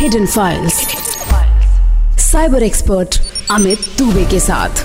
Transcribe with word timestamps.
Hidden 0.00 0.26
files 0.26 0.74
cyber 2.20 2.62
expert 2.62 3.16
Amit 3.50 3.78
Dubey 3.98 4.24
के 4.24 4.38
साथ. 4.40 4.84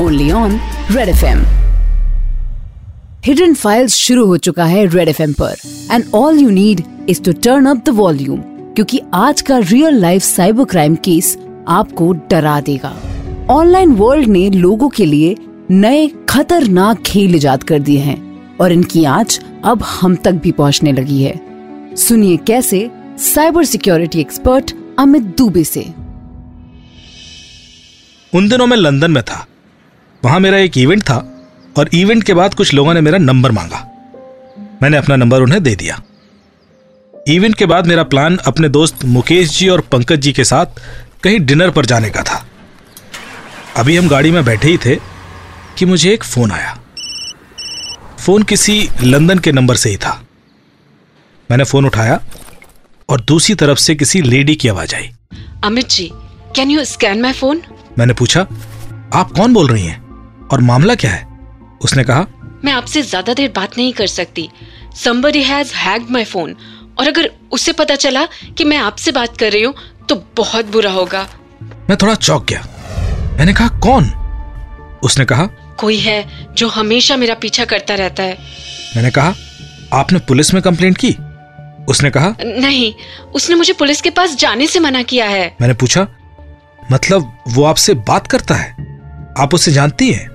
Only 0.00 0.30
on 0.30 0.58
red 0.90 1.08
F 1.08 1.24
M 1.24 1.40
hidden 3.26 3.54
files 3.54 3.94
शुरू 3.96 4.26
हो 4.26 4.36
चुका 4.36 4.64
है 4.64 4.84
रेड 4.86 5.08
एफ़ 5.08 5.22
एम 5.22 5.32
पर. 5.32 5.54
And 5.92 6.04
all 6.14 6.40
you 6.40 6.50
need 6.50 6.82
is 7.08 7.22
to 7.22 7.32
turn 7.32 7.66
up 7.66 7.82
the 7.86 7.94
volume 7.94 8.40
क्योंकि 8.74 9.00
आज 9.14 9.40
का 9.40 9.58
real 9.58 10.00
life 10.00 10.22
cyber 10.22 10.64
crime 10.64 10.94
case 11.04 11.36
आपको 11.68 12.12
डरा 12.30 12.60
देगा. 12.60 12.94
ऑनलाइन 13.50 13.92
वर्ल्ड 13.92 14.28
ने 14.28 14.48
लोगों 14.50 14.88
के 14.88 15.06
लिए 15.06 15.34
नए 15.70 16.06
खतरनाक 16.28 17.02
खेल 17.02 17.34
इजाद 17.34 17.62
कर 17.62 17.78
दिए 17.78 18.00
हैं, 18.00 18.20
और 18.60 18.72
इनकी 18.72 19.04
आँच 19.04 19.40
अब 19.64 19.82
हम 19.82 20.16
तक 20.16 20.32
भी 20.34 20.52
पहुँचने 20.52 20.92
लगी 20.92 21.22
है. 21.22 21.40
सुनिए 21.96 22.36
कैसे 22.36 22.88
cyber 23.18 23.64
security 23.64 24.20
expert 24.20 24.72
Amit 24.98 25.22
Dubey 25.22 25.64
से। 25.64 25.80
उन 28.34 28.48
दिनों 28.48 28.66
मैं 28.66 28.76
लंदन 28.76 29.10
में 29.10 29.22
था। 29.22 29.46
वहाँ 30.24 30.40
मेरा 30.40 30.58
एक 30.58 30.78
इवेंट 30.78 31.02
था 31.02 31.48
और 31.78 31.90
इवेंट 31.94 32.22
के 32.22 32.34
बाद 32.34 32.54
कुछ 32.54 32.74
लोगों 32.74 32.94
ने 32.94 33.00
मेरा 33.00 33.18
नंबर 33.18 33.52
मांगा। 33.52 33.90
मैंने 34.82 34.96
अपना 34.96 35.16
नंबर 35.16 35.42
उन्हें 35.42 35.62
दे 35.62 35.74
दिया। 35.76 36.02
इवेंट 37.28 37.54
के 37.54 37.66
बाद 37.66 37.86
मेरा 37.86 38.02
प्लान 38.02 38.36
अपने 38.36 38.68
दोस्त 38.68 39.04
मुकेश 39.04 39.58
जी 39.58 39.68
और 39.68 39.80
पंकज 39.80 40.16
जी 40.16 40.32
के 40.32 40.44
साथ 40.44 40.66
कहीं 41.22 41.40
डिनर 41.40 41.70
पर 41.70 41.86
जाने 41.86 42.10
का 42.10 42.22
था। 42.22 42.46
अभी 43.76 43.96
हम 43.96 44.08
गाड़ी 44.08 44.30
में 44.30 44.44
बैठे 44.44 44.68
ही 44.68 44.78
थे 44.78 44.96
कि 45.78 45.84
मुझे 45.84 46.12
एक 46.12 46.24
फ़ोन 46.24 46.50
आया। 46.50 46.78
फ़ोन 48.18 48.42
किसी 48.42 48.88
लंदन 49.02 49.38
के 49.38 49.52
नंबर 49.52 49.76
से 49.76 49.90
ही 49.90 49.96
था। 49.96 50.22
मैंने 51.50 51.64
फ़ोन 51.64 51.86
उठाया 51.86 52.20
और 53.08 53.20
दूसरी 53.20 53.54
तरफ़ 53.54 53.78
से 53.78 53.94
किसी 53.94 54.20
लेडी 54.22 54.54
की 54.54 54.68
आवाज़ 54.68 54.94
आई। 54.94 55.10
Amit 55.64 55.88
ji 55.88 56.10
can 56.56 56.70
you 56.70 56.84
scan 56.84 57.20
my 57.22 57.32
phone 57.32 57.62
मैंने 57.98 58.14
पूछा 58.14 58.40
आप 59.14 59.32
कौन 59.36 59.52
बोल 59.54 59.68
रही 59.68 59.84
हैं? 59.86 60.00
और 60.48 60.60
मामला 60.60 60.94
क्या 60.94 61.10
है? 61.10 61.26
उसने 61.82 62.04
कहा 62.04 62.26
मैं 62.64 62.72
आपसे 62.72 63.02
ज़्यादा 63.02 63.34
देर 63.34 63.52
बात 63.56 63.76
नहीं 63.78 63.92
कर 63.92 64.06
सकती। 64.06 64.48
Somebody 64.96 65.42
has 65.44 65.72
hacked 65.74 66.12
my 66.16 66.24
phone 66.26 66.54
और 66.98 67.08
अगर 67.08 67.30
उसे 67.52 67.72
पता 67.72 67.94
चला 67.94 68.24
कि 68.58 68.64
मैं 68.64 68.76
आपसे 68.78 69.12
बात 69.12 69.36
कर 69.36 69.52
रही 69.52 69.62
हूँ 69.62 69.74
तो 70.08 70.14
बहुत 70.36 70.66
बुरा 70.66 70.90
होगा। 70.90 71.26
मैं 71.62 71.96
थोड़ा 71.96 72.14
चौंक 72.14 72.46
गया। 72.48 72.60
मैंने 73.38 73.52
कहा 73.54 73.68
कौन? 73.78 74.10
उसने 75.02 75.24
कहा 75.24 75.46
कोई 75.78 75.98
है 75.98 76.46
जो 76.54 76.68
हमेशा 76.68 77.16
मेरा 77.16 77.34
पीछा 77.34 77.64
करता 77.64 77.94
रहता 77.94 78.22
है। 78.22 78.38
मैंने 78.96 79.10
कहा 79.10 79.34
आपने 79.92 80.18
पुलिस 80.18 80.52
में 80.54 80.62
कंप्लेंट 80.62 80.96
की? 80.98 81.16
उसने 81.88 82.10
कहा? 82.10 82.34
नहीं 82.40 82.92
उसने 83.34 83.56
मुझे 83.56 83.72
पुलिस 83.72 84.00
के 84.00 84.10
पास 84.10 84.34
जाने 84.36 84.66
से 84.66 84.80
मना 84.80 85.02
किया 85.02 85.26
है। 85.26 85.54
मैंने 85.60 85.74
पूछा 85.74 86.06
मतलब 86.92 87.38
वो 87.48 87.64
आपसे 87.64 87.94
बात 87.94 88.26
करता 88.26 88.54
है? 88.54 88.72
आप 89.38 89.54
उसे 89.54 89.72
जानती 89.72 90.12
हैं? 90.12 90.28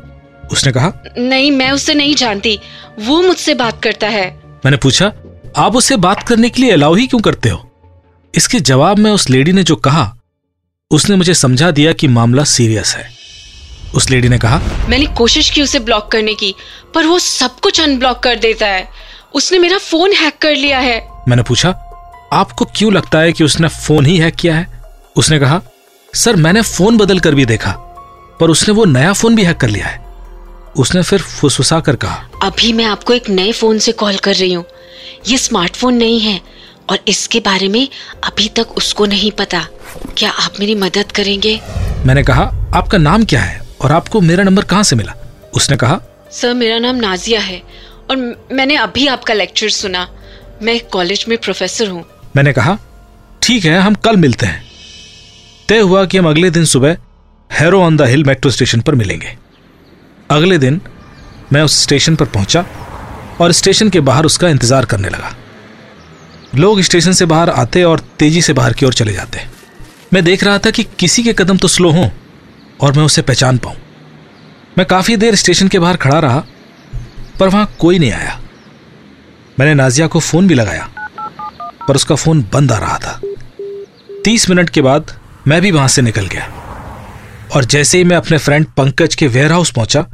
उसने 0.52 0.72
कहा 0.72 0.94
नहीं 1.18 1.52
मैं 1.52 1.72
उससे 1.72 1.94
नहीं 1.94 2.16
जानती। 2.16 2.60
वो 3.00 3.22
मुझसे 3.22 3.54
बात 3.54 3.82
करता 3.84 4.08
है। 4.08 4.30
मैंने 4.66 4.78
पूछा 4.78 5.12
आप 5.58 5.76
उससे 5.76 5.96
बात 5.98 6.28
करने 6.28 6.50
के 6.50 6.62
लिए 6.62 6.72
अलाउ 6.72 6.96
ही 6.96 7.08
क्यों 7.08 7.22
करते 7.22 7.50
हो? 7.50 7.68
इसके 8.36 8.60
जवाब 8.60 9.00
में 9.00 9.12
उस 9.12 9.30
लेडी 9.30 9.52
ने 9.52 9.64
जो 9.64 9.76
कहा 9.76 10.14
उसने 10.92 11.16
मुझे 11.16 11.34
समझा 11.34 11.72
दिया 11.72 11.94
कि 11.94 12.08
मामला 12.08 12.44
सीरियस 12.44 12.96
है। 12.96 13.10
उस 13.96 14.10
लेडी 14.10 14.30
ने 14.30 14.38
कहा 14.38 14.62
मैंने 14.90 15.06
कोशिश 15.06 15.50
की 15.50 15.62
उसे 15.62 15.80
ब्लॉक 15.80 16.12
करने 16.12 16.34
की 16.34 16.54
पर 16.94 17.06
वो 17.06 17.20
सब 17.20 17.60
कुछ 17.60 17.82
अनब्लॉक 17.82 18.20
कर 18.20 18.36
देता 18.36 18.68
है। 18.68 18.88
उसने 19.34 19.60
मेरा 19.60 19.78
फ़ोन 19.78 20.14
हैक 20.14 20.38
कर 20.38 20.56
लिया 20.56 20.80
है। 20.80 21.11
मैंने 21.32 21.44
पूछा 21.44 21.70
आपको 22.34 22.66
क्यों 22.76 22.92
लगता 22.94 23.20
है 23.20 23.34
कि 23.34 23.44
उसने 23.44 23.68
फ़ोन 23.68 24.06
ही 24.06 24.18
हैक 24.18 24.36
किया 24.36 24.56
है? 24.56 24.68
उसने 25.16 25.40
कहा 25.40 25.62
सर 26.14 26.36
मैंने 26.36 26.62
फ़ोन 26.62 26.98
बदल 26.98 27.20
कर 27.20 27.36
भी 27.36 27.46
देखा 27.46 27.72
पर 28.39 28.50
उसने 28.50 28.73
वो 28.73 28.86
नया 28.86 29.14
फ़ोन 29.14 29.36
भी 29.36 29.44
हैक 29.44 29.58
कर 29.58 29.70
लिया 29.70 29.88
है। 29.88 30.00
उसने 30.76 31.02
फिर 31.04 31.22
फुसफुसा 31.22 31.80
कर 31.80 31.95
कहा 31.95 32.30
अभी 32.44 32.73
मैं 32.73 32.86
आपको 32.86 33.14
एक 33.14 33.30
नए 33.30 33.52
फ़ोन 33.52 33.80
से 33.80 33.92
कॉल 33.92 34.17
कर 34.17 34.36
रही 34.36 34.54
हूँ। 34.54 34.66
ये 35.28 35.38
स्मार्टफ़ोन 35.38 35.95
नहीं 35.95 36.20
है 36.20 36.39
और 36.89 37.00
इसके 37.08 37.39
बारे 37.39 37.67
में 37.67 37.88
अभी 38.23 38.50
तक 38.50 38.78
उसको 38.78 39.05
नहीं 39.05 39.32
पता। 39.32 39.66
क्या 40.17 40.30
आप 40.30 40.60
मेरी 40.60 40.76
मदद 40.78 41.11
करेंगे? 41.16 41.60
मैंने 42.05 42.23
कहा 42.23 42.44
आपका 42.76 42.98
नाम 43.00 43.26
क्या 43.26 43.42
है 43.42 43.60
और 43.82 43.92
आपको 43.92 44.22
मेरा 44.22 44.44
नंबर 44.44 44.64
कहाँ 44.66 44.84
से 44.84 44.95
मिला? 44.95 45.14
उसने 45.54 45.78
कहा 45.78 46.02
सर 46.32 46.54
मेरा 46.54 46.80
नाम 46.80 46.95
नाजिया 46.95 47.39
है 47.42 47.61
और 48.10 48.17
मैंने 48.52 48.76
अभी 48.78 49.08
आपका 49.08 49.34
लेक्चर 49.34 49.70
सुना। 49.76 50.08
मैं 50.64 50.73
एक 50.73 50.89
कॉलेज 50.89 51.26
में 51.30 51.38
प्रोफेसर 51.38 51.88
हूँ। 51.88 52.04
मैंने 52.36 52.52
कहा, 52.54 52.77
ठीक 53.44 53.66
है, 53.66 53.80
हम 53.80 53.94
कल 53.95 54.17
मिलते 54.17 54.45
हैं। 54.45 54.64
तय 55.70 55.80
हुआ 55.80 56.04
कि 56.05 56.17
हम 56.17 56.30
अगले 56.30 56.49
दिन 56.49 56.66
सुबह 56.66 56.98
Harrow 57.49 57.82
on 57.82 57.98
the 57.98 58.02
Hill 58.02 58.23
metro 58.23 58.52
station 58.52 58.82
पर 58.82 58.95
मिलेंगे। 58.95 59.36
अगले 60.30 60.58
दिन 60.58 60.80
मैं 61.54 61.61
उस 61.61 61.82
स्टेशन 61.83 62.16
पर 62.16 62.26
पहुँचा 62.27 62.66
और 63.42 63.52
स्टेशन 63.52 63.89
के 63.89 63.99
बाहर 64.02 64.26
उसका 64.26 64.49
इंतज़ार 64.49 64.86
करने 64.86 65.10
लगा। 65.10 65.36
लोग 66.55 66.82
स्टेशन 66.82 67.11
से 67.11 67.26
बाहर 67.26 67.49
आते 67.49 67.83
और 67.83 67.99
तेज़ी 68.20 68.42
से 68.42 68.54
बाहर 68.54 68.73
की 68.73 68.86
ओर 68.86 68.93
चले 68.93 69.14
जाते। 69.14 69.39
मैं 70.14 70.23
देख 70.23 70.43
रहा 70.43 70.58
था 70.58 70.72
कि 70.72 70.83
किसी 70.99 71.23
के 71.23 71.33
कदम 71.33 71.58
तो 71.58 71.67
स्लो 71.67 71.92
हों 71.92 72.10
और 72.82 72.93
मैं 72.93 73.04
उसे 73.04 73.22
पहचान 73.22 73.58
पाऊँ। 73.58 73.76
मैं 74.78 74.86
काफ़ी 74.88 75.16
देर 75.17 75.36
स्टेशन 75.36 75.67
के 75.67 75.80
बाहर 75.80 75.98
खड़ा 75.98 76.20
रहा, 76.20 76.43
पर 77.39 77.48
वहाँ 77.48 77.73
कोई 77.80 77.99
नहीं 77.99 78.11
आया। 78.11 78.39
मैंने 79.61 79.73
नाजिया 79.73 80.05
को 80.08 80.20
फ़ोन 80.20 80.48
भी 80.48 80.55
लगाया 80.55 80.88
पर 81.88 81.95
उसका 81.95 82.16
फ़ोन 82.16 82.42
बंद 82.54 82.72
आ 82.72 82.77
रहा 82.77 82.98
था। 82.98 83.20
तीस 84.26 84.49
मिनट 84.49 84.70
के 84.70 84.82
बाद 84.82 85.11
मैं 85.48 85.61
भी 85.61 85.72
वहाँ 85.72 85.88
से 85.88 86.02
निकल 86.02 86.26
गया 86.27 86.48
और 87.55 87.66
जैसे 87.66 87.98
ही 87.98 88.04
मैं 88.04 88.17
अपने 88.17 88.38
फ्रेंड 88.38 88.66
पंकज 88.77 89.16
के 89.16 89.27
वेयर 89.27 89.52
हाउस 89.52 89.72
पहुँचा 89.72 90.05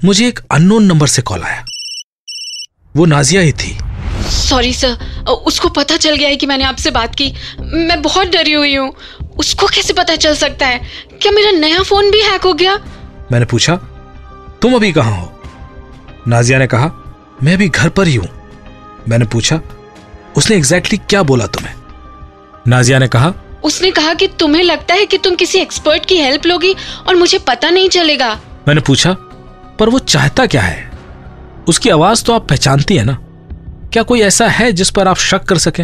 मुझे 0.00 0.26
एक 0.28 0.40
अननोन 0.50 0.84
नंबर 0.84 1.06
से 1.06 1.22
कॉल 1.22 1.42
आया। 1.42 1.64
वो 2.96 3.04
नाजिया 3.04 3.42
ही 3.42 3.52
थी। 3.52 3.76
सॉरी 4.30 4.72
सर 4.74 5.24
उसको 5.46 5.68
पता 5.68 5.96
चल 5.96 6.16
गया 6.16 6.28
है 6.28 6.36
कि 6.36 6.46
मैंने 6.46 6.64
आपसे 6.64 6.90
बात 6.90 7.14
की। 7.14 7.32
मैं 7.62 8.02
बहुत 8.02 8.28
डरी 8.28 8.52
हुई 8.52 8.74
हूँ। 8.74 8.92
उसको 9.38 9.66
कैसे 9.66 9.92
पता 9.92 10.16
चल 10.16 10.34
सकता 10.36 10.66
है? 10.66 10.80
क्या 11.22 11.32
मेरा 11.32 11.50
नया 11.58 11.82
फ़ोन 11.82 12.10
भी 12.10 12.22
हैक 12.22 12.42
हो 12.42 12.54
गया? 12.54 12.76
मैंने 13.32 13.44
पूछा 13.44 13.76
तुम 14.62 14.74
अभी 14.74 14.92
कहाँ 14.92 15.20
हो? 15.20 15.32
नाजिया 16.28 16.58
ने 16.58 16.66
कहा 16.66 16.90
मैं 17.42 17.54
अभी 17.54 17.68
घर 17.68 17.88
पर 17.88 18.06
ही 18.06 18.14
हूँ। 18.14 18.35
मैंने 19.08 19.24
पूछा 19.24 19.60
उसने 20.36 20.56
एग्जैक्टली 20.56 20.98
क्या 20.98 21.22
बोला 21.22 21.46
तुम्हें? 21.46 21.74
नाजिया 22.68 22.98
ने 22.98 23.08
कहा 23.08 23.32
उसने 23.64 23.90
कहा 23.90 24.14
कि 24.14 24.26
तुम्हें 24.28 24.62
लगता 24.62 24.94
है 24.94 25.06
कि 25.06 25.18
तुम 25.18 25.34
किसी 25.34 25.58
एक्सपर्ट 25.58 26.06
की 26.06 26.16
हेल्प 26.16 26.46
लोगी 26.46 26.74
और 27.08 27.16
मुझे 27.16 27.38
पता 27.38 27.70
नहीं 27.70 27.88
चलेगा। 27.88 28.32
मैंने 28.68 28.80
पूछा 28.80 29.12
पर 29.78 29.88
वो 29.88 29.98
चाहता 29.98 30.46
क्या 30.46 30.62
है? 30.62 30.90
उसकी 31.68 31.90
आवाज़ 31.90 32.24
तो 32.24 32.32
आप 32.32 32.48
पहचानती 32.48 32.96
है 32.96 33.04
ना? 33.04 33.18
क्या 33.92 34.02
कोई 34.02 34.20
ऐसा 34.20 34.48
है 34.48 34.72
जिस 34.72 34.90
पर 34.90 35.08
आप 35.08 35.16
शक 35.16 35.44
कर 35.44 35.58
सके? 35.58 35.82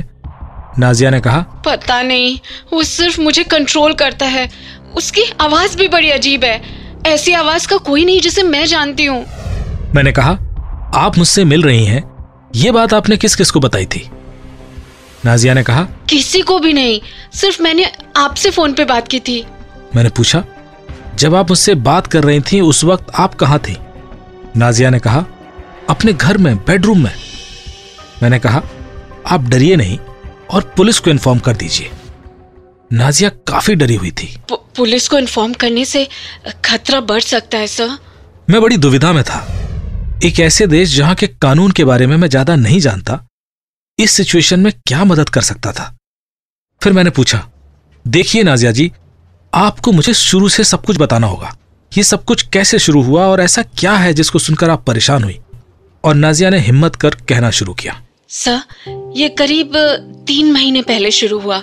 नाजिया 0.78 1.10
ने 1.10 1.20
कहा 1.20 1.40
पता 1.66 2.02
नहीं 2.02 2.38
वो 2.72 2.82
सिर्फ़ 2.82 3.20
मुझे 3.20 3.42
कंट्रोल 3.44 3.92
करता 3.94 4.26
है। 4.26 4.50
उसकी 4.96 5.22
आवाज़ 5.40 5.76
भी 5.76 5.88
बड़ी 5.88 6.10
अजीब 6.10 6.44
है। 6.44 6.62
ऐसी 7.06 7.32
आवाज़ 7.32 7.68
का 7.68 7.76
कोई 7.76 8.04
नहीं 8.04 8.20
जिसे 8.20 8.42
मैं 8.42 8.64
जानती 8.66 9.04
हूँ। 9.04 9.24
मैंने 9.94 10.12
कहा 10.12 10.32
आप 10.94 11.18
मुझसे 11.18 11.44
मिल 11.44 11.62
रही 11.62 11.84
हैं 11.84 12.11
ये 12.54 12.70
बात 12.72 12.94
आपने 12.94 13.16
किस 13.16 13.36
किस 13.36 13.50
को 13.50 13.60
बताई 13.60 13.86
थी? 13.86 14.10
नाजिया 15.24 15.54
ने 15.54 15.62
कहा 15.62 15.82
किसी 16.10 16.40
को 16.40 16.58
भी 16.58 16.72
नहीं 16.72 17.00
सिर्फ़ 17.34 17.62
मैंने 17.62 17.90
आपसे 18.16 18.50
फ़ोन 18.50 18.72
पे 18.72 18.84
बात 18.84 19.08
की 19.08 19.20
थी। 19.20 19.46
मैंने 19.96 20.08
पूछा 20.08 20.44
जब 21.14 21.34
आप 21.34 21.50
मुझसे 21.50 21.74
बात 21.74 22.06
कर 22.06 22.24
रही 22.24 22.40
थी 22.40 22.60
उस 22.60 22.84
वक्त 22.84 23.06
आप 23.14 23.34
कहा 23.34 23.58
थी? 23.58 23.76
नाजिया 24.56 24.90
ने 24.90 24.98
कहा 24.98 25.24
अपने 25.90 26.12
घर 26.12 26.38
में 26.38 26.56
बेडरूम 26.56 27.04
में। 27.04 27.14
मैंने 28.22 28.38
कहा 28.38 28.62
आप 29.26 29.40
डरिए 29.40 29.76
नहीं 29.76 29.98
और 30.50 30.72
पुलिस 30.76 30.98
को 30.98 31.10
इन्फॉर्म 31.10 31.38
कर 31.38 31.56
दीजिए। 31.56 31.90
नाजिया 32.92 33.30
काफ़ी 33.30 33.74
डरी 33.74 33.94
हुई 33.94 34.10
थी। 34.10 34.38
पुलिस 34.52 35.08
को 35.08 35.18
इन्फॉर्म 35.18 35.52
करने 35.52 35.84
से 35.84 36.08
खतरा 36.64 37.00
बढ़ 37.00 37.20
सकता 37.20 37.58
है 37.58 37.66
सर। 37.66 37.98
मैं 38.50 38.62
बड़ी 38.62 38.76
दुविधा 38.76 39.12
में 39.12 39.24
था। 39.24 39.51
एक 40.22 40.38
ऐसे 40.40 40.66
देश 40.66 40.94
जहाँ 40.96 41.14
के 41.14 41.26
कानून 41.26 41.70
के 41.70 41.84
बारे 41.84 42.06
में 42.06 42.16
मैं 42.16 42.28
ज़्यादा 42.28 42.54
नहीं 42.56 42.78
जानता, 42.80 43.18
इस 43.98 44.10
सिचुएशन 44.10 44.60
में 44.60 44.72
क्या 44.86 45.04
मदद 45.04 45.28
कर 45.28 45.40
सकता 45.40 45.72
था? 45.72 45.86
फिर 46.82 46.92
मैंने 46.92 47.10
पूछा, 47.10 47.38
देखिए 48.04 48.42
नाजिया 48.42 48.72
जी, 48.72 48.90
आपको 49.52 49.92
मुझे 49.92 50.14
शुरू 50.14 50.48
से 50.48 50.64
सब 50.64 50.84
कुछ 50.84 50.98
बताना 50.98 51.26
होगा। 51.26 51.56
ये 51.92 52.02
सब 52.02 52.24
कुछ 52.24 52.42
कैसे 52.48 52.78
शुरू 52.78 53.02
हुआ 53.02 53.26
और 53.26 53.40
ऐसा 53.40 53.62
क्या 53.78 53.96
है 53.96 54.12
जिसको 54.14 54.38
सुनकर 54.38 54.70
आप 54.70 54.84
परेशान 54.86 55.24
हुई? 55.24 55.38
और 56.04 56.14
नाजिया 56.14 56.50
ने 56.50 56.58
हिम्मत 56.58 56.96
कर 56.96 57.14
कहना 57.28 57.50
शुरू 57.50 57.74
किया। 57.74 58.00
सर, 58.30 58.60
ये 59.16 59.28
करीब 59.28 59.76
तीन 60.26 60.52
महीने 60.52 60.82
पहले 60.82 61.10
शुरू 61.10 61.38
हुआ। 61.38 61.62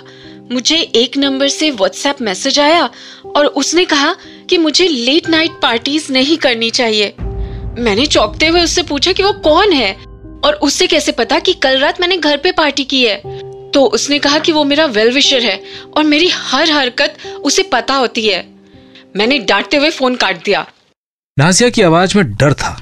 मुझे 0.52 0.80
एक 0.96 1.16
नंबर 1.16 1.48
से 1.48 1.70
व्हाट्सएप 1.70 2.22
मैसेज 2.22 2.60
आया 2.60 2.84
और 3.26 3.46
उसने 3.46 3.84
कहा 3.84 4.14
कि 4.50 4.58
मुझे 4.58 4.86
लेट 4.86 5.28
नाइट 5.28 5.60
पार्टीज़ 5.62 6.12
नहीं 6.12 6.36
करनी 6.38 6.70
चाहिए। 6.72 7.14
मैंने 7.78 8.06
चौंकते 8.06 8.46
हुए 8.46 8.62
उससे 8.62 8.82
पूछा 8.82 9.12
कि 9.12 9.22
वो 9.22 9.32
कौन 9.42 9.72
है? 9.72 9.92
और 10.44 10.54
उससे 10.62 10.86
कैसे 10.86 11.12
पता 11.12 11.38
कि 11.38 11.52
कल 11.54 11.78
रात 11.78 12.00
मैंने 12.00 12.16
घर 12.16 12.36
पे 12.36 12.52
पार्टी 12.52 12.84
की 12.84 13.04
है? 13.04 13.16
तो 13.70 13.84
उसने 13.84 14.18
कहा 14.18 14.38
कि 14.38 14.52
वो 14.52 14.64
मेरा 14.64 14.86
वेल 14.88 15.12
विशर 15.12 15.42
है 15.42 15.60
और 15.96 16.04
मेरी 16.04 16.28
हर 16.28 16.70
हरकत 16.70 17.16
उसे 17.44 17.62
पता 17.62 17.94
होती 17.94 18.26
है। 18.26 18.44
मैंने 19.16 19.38
डांटते 19.38 19.76
हुए 19.76 19.90
फ़ोन 19.90 20.16
काट 20.16 20.44
दिया। 20.44 20.66
नाजिया 21.36 21.70
की 21.70 21.82
आवाज़ 21.82 22.16
में 22.18 22.32
डर 22.32 22.52
था 22.52 22.76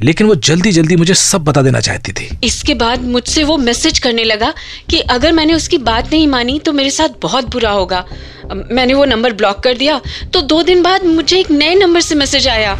लेकिन 0.00 0.26
वो 0.26 0.34
जल्दी 0.34 0.70
जल्दी 0.72 0.96
मुझे 0.96 1.14
सब 1.14 1.44
बता 1.44 1.62
देना 1.62 1.80
चाहती 1.80 2.12
थी। 2.12 2.28
इसके 2.44 2.74
बाद 2.74 3.02
मुझसे 3.02 3.44
वो 3.44 3.56
मैसेज 3.58 3.98
करने 3.98 4.24
लगा 4.24 4.52
कि 4.90 5.00
अगर 5.10 5.32
मैंने 5.32 5.54
उसकी 5.54 5.78
बात 5.80 6.10
नहीं 6.12 6.26
मानी 6.26 6.58
तो 6.58 6.72
मेरे 6.72 6.90
साथ 6.90 7.20
बहुत 7.22 7.50
बुरा 7.50 7.70
होगा। 7.70 8.04
मैंने 8.52 8.94
वो 8.94 9.04
नंबर 9.04 9.32
ब्लॉक 9.32 9.60
कर 9.60 9.76
दिया 9.76 10.00
तो 10.34 10.40
दो 10.42 10.62
दिन 10.62 10.82
बाद 10.82 11.04
मुझे 11.04 11.38
एक 11.40 11.50
नए 11.50 11.74
नंबर 11.74 12.00
से 12.00 12.14
मैसेज 12.14 12.48
आया। 12.48 12.78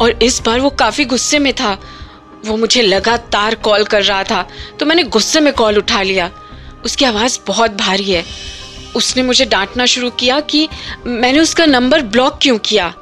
और 0.00 0.22
इस 0.22 0.40
बार 0.42 0.60
वो 0.60 0.70
काफ़ी 0.70 1.04
गुस्से 1.04 1.38
में 1.38 1.52
था। 1.54 1.72
वो 2.46 2.56
मुझे 2.56 2.82
लगातार 2.82 3.54
कॉल 3.54 3.84
कर 3.84 4.02
रहा 4.02 4.22
था 4.24 4.46
तो 4.80 4.86
मैंने 4.86 5.02
गुस्से 5.04 5.40
में 5.40 5.52
कॉल 5.52 5.78
उठा 5.78 6.02
लिया। 6.02 6.30
उसकी 6.84 7.04
आवाज़ 7.04 7.38
बहुत 7.46 7.70
भारी 7.70 8.10
है। 8.10 8.24
उसने 8.96 9.22
मुझे 9.22 9.44
डांटना 9.44 9.86
शुरू 9.86 10.10
किया 10.10 10.40
कि 10.42 10.68
मैंने 11.06 11.40
उसका 11.40 11.66
नंबर 11.66 12.02
ब्लॉक 12.02 12.38
क्यों 12.42 12.58
किया? 12.58 12.92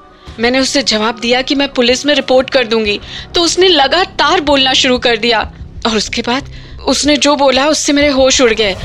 मैंने 0.40 0.58
उससे 0.58 0.82
जवाब 0.82 1.18
दिया 1.20 1.42
कि 1.42 1.54
मैं 1.54 1.68
पुलिस 1.72 2.04
में 2.06 2.14
रिपोर्ट 2.14 2.50
कर 2.50 2.66
दूँगी 2.66 2.98
तो 3.34 3.42
उसने 3.42 3.68
लगातार 3.68 4.40
बोलना 4.40 4.72
शुरू 4.72 4.98
कर 4.98 5.16
दिया। 5.16 5.40
और 5.86 5.96
उसके 5.96 6.22
बाद 6.22 6.50
उसने 6.86 7.16
जो 7.16 7.34
बोला, 7.36 7.66
उससे 7.66 7.92
मेरे 7.92 8.08
होश 8.08 8.40
उड़ 8.40 8.52
गए। 8.52 8.76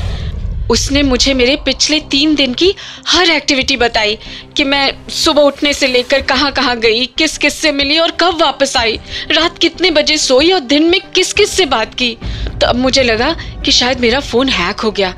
उसने 0.70 1.02
मुझे 1.02 1.34
मेरे 1.34 1.56
पिछले 1.56 1.98
तीन 2.10 2.34
दिन 2.34 2.54
की 2.54 2.74
हर 3.08 3.30
एक्टिविटी 3.30 3.76
बताई 3.76 4.18
कि 4.56 4.64
मैं 4.64 5.08
सुबह 5.14 5.42
उठने 5.42 5.72
से 5.72 5.86
लेकर 5.86 6.22
कहाँ 6.22 6.50
कहाँ 6.52 6.76
गई, 6.78 7.04
किस 7.08 7.36
किस 7.38 7.54
से 7.54 7.72
मिली 7.72 7.98
और 7.98 8.10
कब 8.20 8.40
वापस 8.40 8.76
आई। 8.76 8.98
रात 9.30 9.58
कितने 9.58 9.90
बजे 9.90 10.16
सोई 10.18 10.50
और 10.52 10.60
दिन 10.62 10.90
में 10.90 11.00
किस 11.14 11.32
किस 11.32 11.50
से 11.50 11.66
बात 11.66 11.94
की। 11.94 12.16
तो 12.60 12.66
अब 12.66 12.76
मुझे 12.76 13.02
लगा 13.02 13.32
कि 13.64 13.72
शायद 13.72 14.00
मेरा 14.00 14.20
फ़ोन 14.22 14.48
हैक 14.48 14.80
हो 14.80 14.90
गया। 14.90 15.14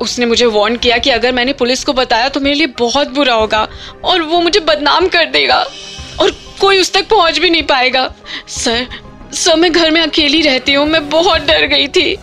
उसने 0.00 0.26
मुझे 0.26 0.46
वार्न 0.46 0.76
किया 0.76 0.98
कि 0.98 1.10
अगर 1.10 1.32
मैंने 1.32 1.52
पुलिस 1.52 1.84
को 1.84 1.92
बताया 1.92 2.28
तो 2.28 2.40
मेरे 2.40 2.56
लिए 2.56 2.66
बहुत 2.78 3.08
बुरा 3.08 3.34
होगा 3.34 3.66
और 4.04 4.22
वो 4.22 4.40
मुझे 4.40 4.60
बदनाम 4.60 5.08
कर 5.08 5.24
देगा 5.30 5.64
और 6.20 6.30
कोई 6.60 6.80
उस 6.80 6.92
तक 6.92 7.08
पहुँच 7.08 7.38
भी 7.38 7.50
नहीं 7.50 7.62
पाएगा। 7.62 8.12
सर 8.48 8.86
सर, 9.34 9.56
मैं 9.56 9.70
घर 9.72 9.90
में 9.90 10.00
अकेली 10.00 10.40
रहती 10.42 10.72
हूँ, 10.72 10.86
मैं 10.86 11.08
बहुत 11.10 11.42
डर 11.42 11.66
गई 11.66 11.86
थी। 11.88 12.16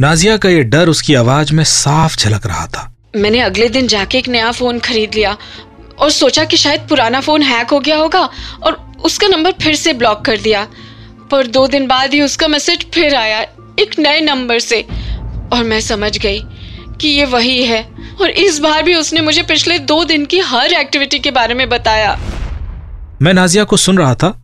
नाजिया 0.00 0.36
का 0.36 0.48
ये 0.48 0.62
डर 0.62 0.88
उसकी 0.88 1.14
आवाज़ 1.14 1.52
में 1.54 1.64
साफ़ 1.64 2.16
झलक 2.16 2.46
रहा 2.46 2.66
था। 2.66 2.94
मैंने 3.16 3.40
अगले 3.40 3.68
दिन 3.68 3.86
जाके 3.86 4.18
एक 4.18 4.28
नया 4.28 4.50
फ़ोन 4.52 4.78
खरीद 4.78 5.14
लिया 5.14 5.36
और 5.98 6.10
सोचा 6.10 6.44
कि 6.44 6.56
शायद 6.56 6.80
पुराना 6.80 7.20
फ़ोन 7.20 7.42
हैक 7.42 7.70
हो 7.70 7.78
गया 7.80 7.96
होगा 7.96 8.20
और 8.62 8.72
उसका 9.04 9.28
नंबर 9.28 9.52
फिर 9.52 9.74
से 9.74 9.92
ब्लॉक 9.92 10.24
कर 10.24 10.38
दिया। 10.38 10.66
पर 11.30 11.46
दो 11.46 11.66
दिन 11.66 11.86
बाद 11.86 12.14
ही 12.14 12.22
उसका 12.22 12.48
मैसेज 12.48 12.86
फिर 12.90 13.14
आया 13.14 13.40
एक 13.80 13.98
नए 13.98 14.20
नंबर 14.20 14.58
से 14.58 14.80
और 15.52 15.62
मैं 15.64 15.80
समझ 15.80 16.18
गई 16.18 16.40
कि 17.00 17.08
ये 17.08 17.24
वही 17.24 17.64
है 17.64 17.82
और 18.20 18.30
इस 18.30 18.58
बार 18.58 18.82
भी 18.82 18.94
उसने 18.94 19.20
मुझे 19.20 19.42
पिछले 19.42 19.78
दो 19.78 20.04
दिन 20.04 20.24
की 20.26 20.38
हर 20.38 20.72
एक्टिविटी 20.72 21.18
के 21.18 21.30
बारे 21.30 21.54
में 21.54 21.68
बताया। 21.68 22.18
मैं 23.22 23.34
नाजिया 23.34 23.64
को 23.64 23.76
सुन 23.76 23.98
रहा 23.98 24.14
था 24.14 24.42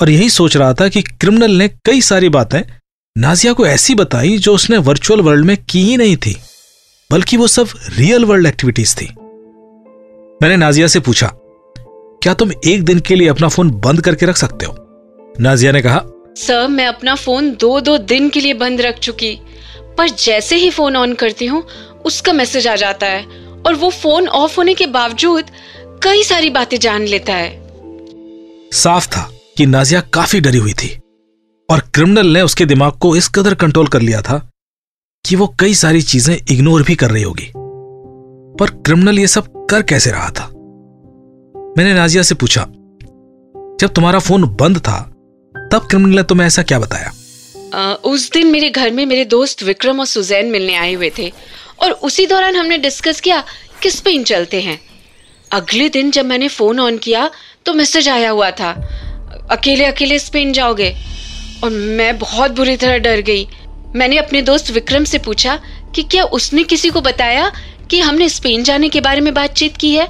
और 0.00 0.10
यही 0.10 0.30
सोच 0.30 0.56
रहा 0.56 0.74
था 0.74 0.88
कि 0.88 1.02
क्रिमिनल 1.02 1.50
ने 1.50 1.68
कई 1.68 2.00
सारी 2.00 2.28
बातें 2.28 2.60
नाजिया 3.16 3.52
को 3.52 3.66
ऐसी 3.66 3.94
बताई 3.94 4.36
जो 4.38 4.54
उसने 4.54 4.78
वर्चुअल 4.78 5.20
वर्ल्ड 5.20 5.44
में 5.44 5.56
की 5.70 5.80
ही 5.80 5.96
नहीं 5.96 6.16
थी 6.16 6.36
बल्कि 7.10 7.36
वो 7.36 7.46
सब 7.46 7.68
रियल 7.88 8.24
वर्ल्ड 8.24 8.46
एक्टिविटीज़ 8.46 8.94
थी। 8.96 9.06
मैंने 10.42 10.56
नाजिया 10.56 10.86
से 10.86 11.00
पूछा 11.00 11.30
क्या 12.22 12.34
तुम 12.34 12.52
एक 12.66 12.82
दिन 12.82 13.00
के 13.00 13.14
लिए 13.14 13.28
अपना 13.28 13.48
फ़ोन 13.48 13.70
बंद 13.70 14.00
करके 14.00 14.26
रख 14.26 14.36
सकते 14.36 14.66
हो? 14.66 14.74
नाजिया 15.40 15.72
ने 15.72 15.82
कहा 15.82 16.02
सर 16.36 16.68
मैं 16.68 16.86
अपना 16.86 17.14
फ़ोन 17.14 17.50
दो 17.50 17.80
दो 17.80 17.98
दिन 17.98 18.28
के 18.30 18.40
लिए 18.40 18.54
बंद 18.54 18.80
रख 18.80 18.98
चुकी 18.98 19.34
पर 19.98 20.08
जैसे 20.08 20.56
ही 20.56 20.70
फ़ोन 20.70 20.96
ऑन 20.96 21.14
करती 21.14 21.46
हूँ 21.46 21.62
उसका 22.04 22.32
मैसेज 22.32 22.68
आ 22.68 22.76
जाता 22.76 23.06
है 23.06 23.22
और 23.66 23.74
वो 23.74 23.90
फ़ोन 23.90 24.28
ऑफ़ 24.28 24.56
होने 24.56 24.74
के 24.74 24.86
बावजूद 24.86 25.50
कई 26.02 26.22
सारी 26.22 26.50
बातें 26.50 26.78
जान 26.78 27.02
लेता 27.02 27.34
है। 27.34 27.50
साफ़ 28.72 29.08
था 29.08 29.30
कि 29.56 29.66
नाजिया 29.66 30.00
काफ़ी 30.00 30.40
डरी 30.40 30.58
हुई 30.58 30.72
थी। 30.72 31.01
और 31.72 31.80
क्रिमिनल 31.94 32.26
ने 32.26 32.42
उसके 32.42 32.64
दिमाग 32.64 32.92
को 32.92 33.16
इस 33.16 33.28
कदर 33.28 33.54
कंट्रोल 33.54 33.86
कर 33.86 34.00
लिया 34.00 34.22
था 34.22 34.50
कि 35.26 35.36
वो 35.36 35.46
कई 35.60 35.74
सारी 35.74 36.02
चीज़ें 36.02 36.36
इग्नोर 36.50 36.82
भी 36.82 36.94
कर 36.94 37.10
रही 37.10 37.22
होगी। 37.22 37.52
पर 38.58 38.70
क्रिमिनल 38.70 39.18
ये 39.18 39.26
सब 39.26 39.66
कर 39.70 39.82
कैसे 39.82 40.10
रहा 40.10 40.28
था? 40.28 40.46
मैंने 41.78 41.94
नाजिया 41.94 42.22
से 42.22 42.34
पूछा 42.34 42.66
जब 43.80 43.92
तुम्हारा 43.94 44.18
फ़ोन 44.18 44.44
बंद 44.44 44.78
था 44.78 45.00
तब 45.72 45.86
क्रिमिनल 45.90 46.16
ने 46.16 46.22
तुम्हें 46.22 46.46
ऐसा 46.46 46.62
क्या 46.62 46.78
बताया? 46.78 47.12
आ, 47.74 47.92
उस 47.94 48.30
दिन 48.32 48.46
मेरे 48.46 48.70
घर 48.70 48.90
में 48.90 49.06
मेरे 49.06 49.24
दोस्त 49.24 49.62
विक्रम 49.62 50.00
और 50.00 50.06
सुजैन 50.06 50.46
मिलने 50.46 50.74
आए 50.74 50.92
हुए 50.92 51.10
थे 51.18 51.32
और 51.82 51.90
उसी 51.90 52.26
दौरान 52.26 52.56
हमने 52.56 52.78
डिस्कस 52.78 53.20
किया 53.20 53.44
कि 53.82 53.90
स्पेन 53.90 54.24
चलते 54.24 54.60
हैं? 54.60 54.80
अगले 55.52 55.88
दिन 55.88 56.10
जब 56.10 56.26
मैंने 56.26 56.48
फ़ोन 56.48 56.80
ऑन 56.80 56.98
किया 56.98 57.30
तो 57.66 57.74
मैसेज 57.74 58.08
आया 58.08 58.30
हुआ 58.30 58.50
था 58.50 58.70
अकेले 59.50 59.84
अकेले 59.84 60.18
स्पेन 60.18 60.52
जाओगे? 60.52 61.12
और 61.62 61.70
मैं 61.70 62.18
बहुत 62.18 62.50
बुरी 62.50 62.76
तरह 62.76 62.98
डर 62.98 63.20
गई। 63.20 63.46
मैंने 63.96 64.16
अपने 64.18 64.42
दोस्त 64.42 64.70
विक्रम 64.70 65.04
से 65.04 65.18
पूछा 65.18 65.58
कि 65.94 66.02
क्या 66.02 66.24
उसने 66.24 66.64
किसी 66.64 66.90
को 66.90 67.00
बताया 67.00 67.50
कि 67.90 68.00
हमने 68.00 68.28
स्पेन 68.28 68.62
जाने 68.64 68.88
के 68.88 69.00
बारे 69.00 69.20
में 69.20 69.32
बातचीत 69.34 69.76
की 69.76 69.94
है? 69.94 70.08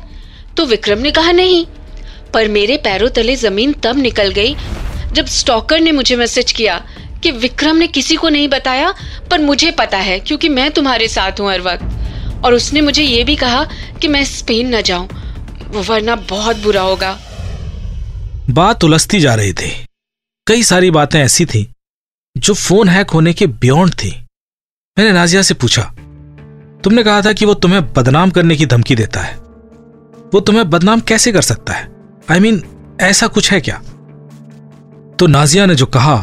तो 0.57 0.67
विक्रम 0.67 0.99
ने 0.99 1.11
कहा, 1.11 1.33
नहीं। 1.33 1.65
पर 2.35 2.49
मेरे 2.49 2.77
पैरों 2.77 3.09
तले 3.09 3.37
ज़मीन 3.37 3.73
तब 3.73 3.99
निकल 3.99 4.31
गई 4.31 4.55
जब 5.13 5.27
स्टॉकर 5.27 5.81
ने 5.81 5.93
मुझे 5.93 6.17
मैसेज 6.17 6.53
किया 6.53 6.81
कि 7.23 7.31
विक्रम 7.31 7.77
ने 7.77 7.87
किसी 7.87 8.17
को 8.17 8.29
नहीं 8.29 8.49
बताया, 8.49 8.95
पर 9.31 9.41
मुझे 9.41 9.71
पता 9.71 9.99
है 9.99 10.19
क्योंकि 10.21 10.49
मैं 10.49 10.71
तुम्हारे 10.71 11.09
साथ 11.09 11.41
हूँ 11.41 11.51
हर 11.51 11.61
वक्त। 11.61 12.45
और 12.45 12.55
उसने 12.55 12.81
मुझे 12.81 13.03
ये 13.03 13.25
भी 13.25 13.37
कहा 13.37 13.65
कि 14.01 14.09
मैं 14.09 14.25
स्पेन 14.25 14.75
न 14.75 14.81
जाऊँ, 14.83 15.09
वरना 15.71 16.17
बहुत 16.17 16.57
बुरा 16.57 16.81
होगा। 16.81 17.19
बात 18.51 18.85
उलझती 18.85 19.21
जा 19.21 19.35
रही 19.35 19.53
थी। 19.53 19.73
कई 20.47 20.63
सारी 20.63 20.91
बातें 20.91 21.21
ऐसी 21.21 21.47
थी 21.47 21.75
जो 22.39 22.55
फ़ोन 22.55 22.89
हैक 22.89 23.11
होने 23.11 23.33
के 23.33 23.47
बियॉन्ड 23.47 23.95
थी। 23.95 24.27
मैंने 24.99 25.13
नाजिया 25.13 25.43
से 25.43 25.55
पूछा 25.55 25.83
तुमने 26.85 27.03
कहा 27.03 27.23
था 27.23 27.33
कि 27.33 27.47
वो 27.47 27.55
तुम्हें 27.55 27.93
बदनाम 27.93 28.31
करने 28.31 28.57
की 28.57 28.67
धमकी 28.67 28.97
देता 28.97 29.21
है। 29.21 29.37
वो 30.35 30.41
तुम्हें 30.41 30.71
बदनाम 30.71 31.01
कैसे 31.01 31.33
कर 31.33 31.43
सकता 31.43 31.73
है? 31.73 31.93
आई 32.31 32.39
I 32.39 32.43
मीन 32.43 32.59
mean, 32.59 33.03
ऐसा 33.03 33.27
कुछ 33.27 33.53
है 33.53 33.61
क्या? 33.61 33.77
तो 35.19 35.27
नाजिया 35.27 35.67
ने 35.67 35.75
जो 35.75 35.87
कहा 35.87 36.15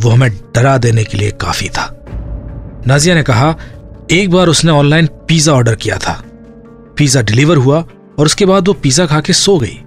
वो 0.00 0.08
हमें 0.08 0.30
डरा 0.30 0.78
देने 0.78 1.04
के 1.04 1.18
लिए 1.18 1.30
काफ़ी 1.30 1.68
था। 1.68 2.06
नाजिया 2.86 3.14
ने 3.14 3.22
कहा 3.22 3.56
एक 4.10 4.30
बार 4.30 4.48
उसने 4.48 4.70
ऑनलाइन 4.70 5.06
पिज्जा 5.06 5.52
ऑर्डर 5.52 5.74
किया 5.74 5.98
था। 5.98 6.22
पिज्जा 6.98 7.22
डिलीवर 7.22 7.56
हुआ 7.56 7.80
और 8.18 8.26
उसके 8.26 8.46
बाद 8.46 8.68
वो 8.68 8.74
पिज्जा 8.74 9.06
खा 9.06 9.20
के 9.20 9.32
सो 9.32 9.58
गई। 9.58 9.82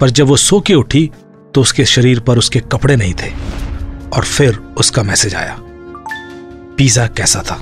पर 0.00 0.10
जब 0.10 0.26
वो 0.26 0.36
सो 0.36 0.60
के 0.60 0.74
उठी 0.74 1.10
तो 1.54 1.60
उसके 1.60 1.84
शरीर 1.84 2.20
पर 2.20 2.38
उसके 2.38 2.60
कपड़े 2.60 2.96
नहीं 2.96 3.14
थे। 3.14 3.30
और 4.16 4.24
फिर 4.24 4.56
उसका 4.56 5.02
मैसेज 5.02 5.34
आया। 5.34 5.56
पिज्जा 6.78 7.06
कैसा 7.06 7.42
था? 7.42 7.56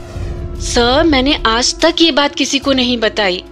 सर 0.60 1.04
मैंने 1.04 1.34
आज 1.46 1.74
तक 1.80 1.94
ये 2.00 2.10
बात 2.12 2.34
किसी 2.34 2.58
को 2.58 2.72
नहीं 2.72 2.98
बताई। 2.98 3.44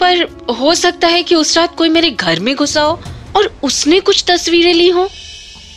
पर 0.00 0.22
हो 0.60 0.74
सकता 0.74 1.08
है 1.08 1.22
कि 1.22 1.34
उस 1.34 1.56
रात 1.56 1.76
कोई 1.76 1.88
मेरे 1.88 2.10
घर 2.10 2.40
में 2.40 2.56
घुसा 2.56 2.82
हो 2.82 3.00
और 3.36 3.58
उसने 3.62 4.00
कुछ 4.00 4.24
तस्वीरें 4.28 4.74
ली 4.74 4.88
हो। 4.88 5.08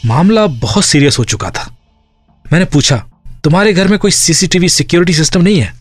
मामला 0.05 0.47
बहुत 0.47 0.85
सीरियस 0.85 1.19
हो 1.19 1.23
चुका 1.23 1.49
था। 1.49 1.75
मैंने 2.53 2.65
पूछा 2.65 3.05
तुम्हारे 3.43 3.73
घर 3.73 3.87
में 3.87 3.99
कोई 3.99 4.11
सीसीटीवी 4.11 4.69
सिक्योरिटी 4.69 5.13
सिस्टम 5.13 5.41
नहीं 5.41 5.59
है? 5.59 5.73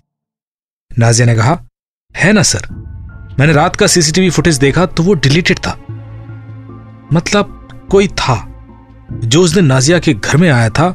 नाजिया 0.98 1.26
ने 1.26 1.34
कहा 1.34 1.60
है 2.16 2.32
ना 2.32 2.42
सर। 2.42 2.66
मैंने 3.40 3.52
रात 3.52 3.76
का 3.76 3.86
सीसीटीवी 3.86 4.30
फुटेज 4.30 4.58
देखा 4.58 4.86
तो 4.86 5.02
वो 5.02 5.14
डिलीटेड 5.14 5.58
था। 5.58 5.78
मतलब 7.12 7.54
कोई 7.90 8.08
था 8.08 8.44
जो 9.12 9.42
उस 9.42 9.50
दिन 9.50 9.64
नाजिया 9.64 9.98
के 9.98 10.14
घर 10.14 10.36
में 10.36 10.50
आया 10.50 10.70
था 10.70 10.88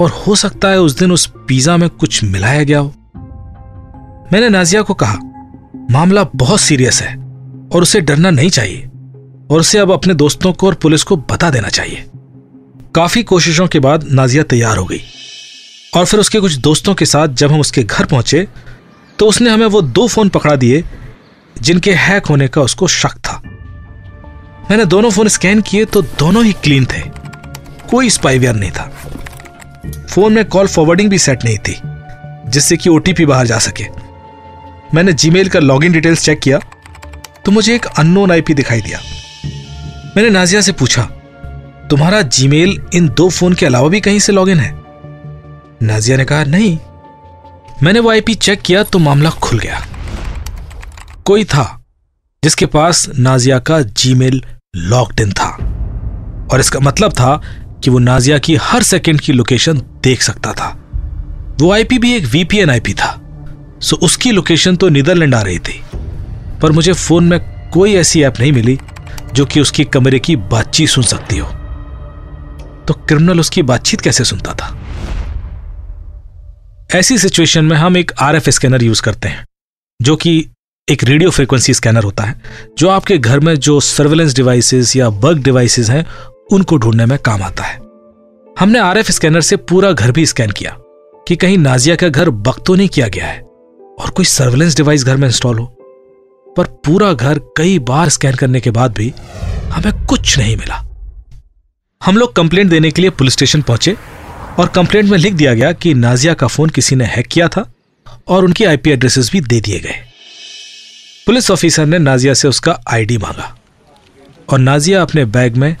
और 0.00 0.10
हो 0.10 0.34
सकता 0.34 0.68
है 0.68 0.80
उस 0.80 0.98
दिन 0.98 1.12
उस 1.12 1.26
पिज्जा 1.48 1.76
में 1.76 1.88
कुछ 1.90 2.22
मिलाया 2.24 2.62
गया 2.64 2.78
हो। 2.78 2.94
मैंने 4.32 4.48
नाजिया 4.48 4.82
को 4.82 4.94
कहा, 4.94 5.18
मामला 5.90 6.24
बहुत 6.36 6.60
सीरियस 6.60 7.00
है 7.02 7.16
और 7.74 7.82
उसे 7.82 8.00
डरना 8.00 8.30
नहीं 8.30 8.50
चाहिए 8.50 8.86
और 9.50 9.60
उसे 9.60 9.78
अब 9.78 9.92
अपने 9.92 10.14
दोस्तों 10.14 10.52
को 10.52 10.66
और 10.66 10.74
पुलिस 10.74 11.02
को 11.02 11.16
बता 11.16 11.50
देना 11.50 11.68
चाहिए। 11.68 12.04
काफ़ी 12.94 13.22
कोशिशों 13.22 13.66
के 13.66 13.80
बाद 13.80 14.04
नाजिया 14.10 14.42
तैयार 14.42 14.76
हो 14.76 14.84
गई 14.84 15.00
और 15.96 16.04
फिर 16.04 16.20
उसके 16.20 16.40
कुछ 16.40 16.54
दोस्तों 16.54 16.94
के 16.94 17.06
साथ 17.06 17.28
जब 17.28 17.52
हम 17.52 17.60
उसके 17.60 17.82
घर 17.82 18.04
पहुँचे 18.04 18.46
तो 19.18 19.26
उसने 19.26 19.50
हमें 19.50 19.66
वो 19.66 19.82
दो 19.82 20.08
फ़ोन 20.08 20.28
पकड़ा 20.28 20.56
दिए 20.56 20.84
जिनके 21.60 21.92
हैक 21.94 22.26
होने 22.26 22.48
का 22.48 22.62
उसको 22.62 22.86
शक 22.88 23.16
था। 23.18 23.42
मैंने 24.70 24.84
दोनों 24.84 25.10
फ़ोन 25.10 25.28
स्कैन 25.28 25.60
किए 25.60 25.84
तो 25.84 26.02
दोनों 26.02 26.44
ही 26.44 26.52
क्लीन 26.54 26.86
थे। 26.86 27.00
कोई 27.90 28.10
स्पाईवेयर 28.10 28.54
नहीं 28.54 28.70
था। 28.70 28.90
फ़ोन 30.10 30.32
में 30.32 30.44
कॉल 30.44 30.66
फॉरवर्डिंग 30.66 31.10
भी 31.10 31.18
सेट 31.18 31.44
नहीं 31.44 31.58
थी, 31.58 31.76
जिससे 32.50 32.76
कि 32.76 32.88
ओटीपी 32.88 33.26
बाहर 33.26 33.46
जा 33.46 33.58
सके। 33.58 33.84
मैंने 34.94 35.12
जीमेल 35.12 35.48
का 35.48 35.60
लॉगिन 35.60 35.92
डिटेल्स 35.92 36.24
चेक 36.24 36.40
किया 36.40 36.58
तो 37.44 37.52
मुझे 37.52 37.74
एक 37.74 37.86
अननोन 37.88 38.30
आईपी 38.30 38.54
दिखाई 38.54 38.80
दिया। 38.80 39.00
मैंने 40.16 40.30
नाजिया 40.30 40.60
से 40.60 40.72
पूछा, 40.72 41.02
तुम्हारा 41.90 42.22
जीमेल 42.22 42.80
इन 42.94 43.08
दो 43.08 43.28
फ़ोन 43.30 43.54
के 43.54 43.66
अलावा 43.66 43.88
भी 43.88 44.00
कहीं 44.00 44.18
से 44.18 44.32
लॉगिन 44.32 44.58
है? 44.58 44.72
नाजिया 45.82 46.16
ने 46.16 46.24
कहा, 46.24 46.44
नहीं। 46.44 46.78
मैंने 47.82 48.00
वो 48.00 48.10
आईपी 48.10 48.34
चेक 48.34 48.62
किया 48.62 48.82
तो 48.82 48.98
मामला 48.98 49.30
खुल 49.30 49.58
गया। 49.58 49.86
कोई 51.24 51.44
था 51.44 51.83
जिसके 52.44 52.66
पास 52.66 53.10
नाजिया 53.18 53.58
का 53.58 53.80
जीमेल 53.80 54.44
लॉक्ड 54.76 55.20
इन 55.20 55.32
था। 55.32 55.48
और 56.52 56.60
इसका 56.60 56.80
मतलब 56.80 57.12
था 57.12 57.42
कि 57.84 57.90
वो 57.90 57.98
नाजिया 57.98 58.38
की 58.38 58.56
हर 58.56 58.82
सेकंड 58.82 59.20
की 59.20 59.32
लोकेशन 59.32 59.82
देख 60.02 60.22
सकता 60.22 60.52
था। 60.52 60.90
वो 61.60 61.72
आईपी 61.72 61.98
भी 61.98 62.14
एक 62.14 62.24
वीपीएन 62.24 62.70
आईपी 62.70 62.92
था। 62.92 63.20
सो 63.80 63.96
उसकी 63.96 64.30
लोकेशन 64.30 64.76
तो 64.76 64.88
नीदरलैंड 64.88 65.34
आ 65.34 65.42
रही 65.42 65.58
थी। 65.58 65.82
पर 66.62 66.72
मुझे 66.72 66.92
फ़ोन 66.92 67.24
में 67.24 67.70
कोई 67.70 67.94
ऐसी 67.94 68.22
ऐप 68.22 68.34
नहीं 68.40 68.52
मिली 68.52 68.78
जो 69.34 69.46
कि 69.46 69.60
उसकी 69.60 69.84
कमरे 69.84 70.18
की 70.18 70.36
बातचीत 70.36 70.88
सुन 70.88 71.04
सकती 71.04 71.38
हो। 71.38 71.48
तो 72.88 72.94
क्रिमिनल 72.94 73.40
उसकी 73.40 73.62
बातचीत 73.62 74.00
कैसे 74.00 74.24
सुनता 74.24 74.54
था? 74.54 74.80
ऐसी 76.98 77.18
सिचुएशन 77.18 77.64
में 77.64 77.76
हम 77.76 77.96
एक 77.96 78.12
आरएफ 78.20 78.48
स्कैनर 78.48 78.82
यूज़ 78.82 79.02
करते 79.02 79.28
हैं, 79.28 79.46
जो 80.02 80.16
कि 80.16 80.48
एक 80.88 81.04
रेडियो 81.04 81.30
फ्रीक्वेंसी 81.30 81.74
स्कैनर 81.74 82.04
होता 82.04 82.22
है, 82.22 82.34
जो 82.78 82.88
आपके 82.88 83.16
घर 83.18 83.40
में 83.40 83.54
जो 83.56 83.78
सर्वेलेंस 83.80 84.34
डिवाइसेस 84.34 84.94
या 84.96 85.08
बग 85.10 85.38
डिवाइसेस 85.42 85.88
हैं, 85.90 86.04
उनको 86.52 86.76
ढूँढने 86.76 87.06
में 87.06 87.16
काम 87.18 87.42
आता 87.42 87.64
है। 87.64 87.78
हमने 88.58 88.78
आरएफ 88.78 89.10
स्कैनर 89.10 89.40
से 89.40 89.56
पूरा 89.56 89.92
घर 89.92 90.12
भी 90.12 90.26
स्कैन 90.26 90.50
किया, 90.50 90.76
कि 91.28 91.36
कहीं 91.36 91.56
नाजिया 91.58 91.96
का 91.96 92.08
घर 92.08 92.30
बग 92.30 92.60
तो 92.66 92.74
नहीं 92.74 92.88
किया 92.88 93.08
गया 93.08 93.26
है, 93.26 93.40
और 93.40 94.10
कोई 94.10 94.24
सर्वेलेंस 94.24 94.76
डिवाइस 94.76 95.04
घर 95.04 95.16
में 95.16 95.28
इंस्टॉल 95.28 95.58
हो। 95.58 95.66
पर 96.56 96.64
पूरा 96.84 97.12
घर 97.12 97.40
कई 97.56 97.78
बार 97.78 98.08
स्कैन 98.08 98.34
करने 98.34 98.60
के 98.60 98.70
बाद 98.70 98.94
भी 98.94 99.12
हमें 99.70 100.06
कुछ 100.06 100.38
नहीं 100.38 100.56
मिला। 100.56 100.84
हम 102.02 102.16
लोग 102.16 102.36
कंप्लेंट 102.36 102.70
देने 102.70 102.90
के 102.90 103.02
लिए 103.02 103.10
पुलिस 103.10 103.32
स्टेशन 103.32 103.62
पहुँचे, 103.62 103.96
और 104.58 104.68
कंप्लेंट 104.68 105.10
में 105.10 105.18
लिख 105.18 105.34
दिया 105.34 105.54
गया 105.54 105.72
कि 105.72 105.94
नाजिया 105.94 106.34
का 106.34 106.46
फ़ोन 106.46 106.70
किसी 106.70 106.96
ने 106.96 107.04
हैक 107.06 107.26
किया 107.26 107.48
था, 107.48 107.70
और 108.28 108.44
उनकी 108.44 108.64
आईपी 108.64 108.90
एड्रेसेस 108.90 109.32
भी 109.32 109.40
दे 109.40 109.60
दिए 109.60 109.80
गए। 109.80 110.02
पुलिस 111.26 111.50
ऑफिसर 111.50 111.86
ने 111.86 111.98
नाजिया 111.98 112.32
से 112.34 112.48
उसका 112.48 112.76
आईडी 112.92 113.16
मांगा 113.18 113.54
और 114.48 114.58
नाजिया 114.58 115.02
अपने 115.02 115.24
बैग 115.26 115.54
में 115.56 115.76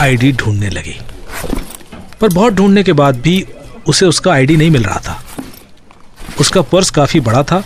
आईडी 0.00 0.32
ढूँढने 0.32 0.70
लगी। 0.70 0.94
पर 2.20 2.28
बहुत 2.28 2.52
ढूँढने 2.52 2.82
के 2.82 2.92
बाद 2.92 3.20
भी 3.20 3.46
उसे 3.88 4.06
उसका 4.06 4.32
आईडी 4.32 4.56
नहीं 4.56 4.70
मिल 4.70 4.84
रहा 4.84 4.98
था। 4.98 5.22
उसका 6.40 6.62
पर्स 6.62 6.90
काफ़ी 6.90 7.20
बड़ा 7.20 7.42
था 7.42 7.62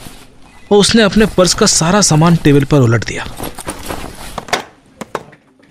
और 0.71 0.79
उसने 0.79 1.03
अपने 1.03 1.27
पर्स 1.37 1.55
का 1.55 1.67
सारा 1.67 2.01
सामान 2.03 2.37
टेबल 2.37 2.65
पर 2.65 2.81
उलट 2.81 3.07
दिया। 3.07 3.27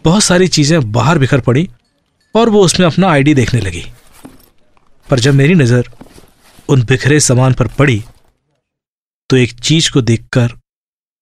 बहुत 0.05 0.23
सारी 0.23 0.47
चीज़ें 0.49 0.91
बाहर 0.91 1.17
बिखर 1.17 1.41
पड़ी 1.41 1.67
और 2.35 2.49
वो 2.49 2.65
उसमें 2.65 2.87
अपना 2.87 3.11
आईडी 3.11 3.33
देखने 3.33 3.61
लगी। 3.61 3.85
पर 5.07 5.19
जब 5.19 5.33
मेरी 5.33 5.55
नज़र 5.55 5.89
उन 6.69 6.83
बिखरे 6.83 7.19
सामान 7.21 7.53
पर 7.53 7.67
पड़ी 7.73 8.03
तो 9.29 9.37
एक 9.37 9.59
चीज़ 9.59 9.91
को 9.91 10.01
देखकर 10.03 10.57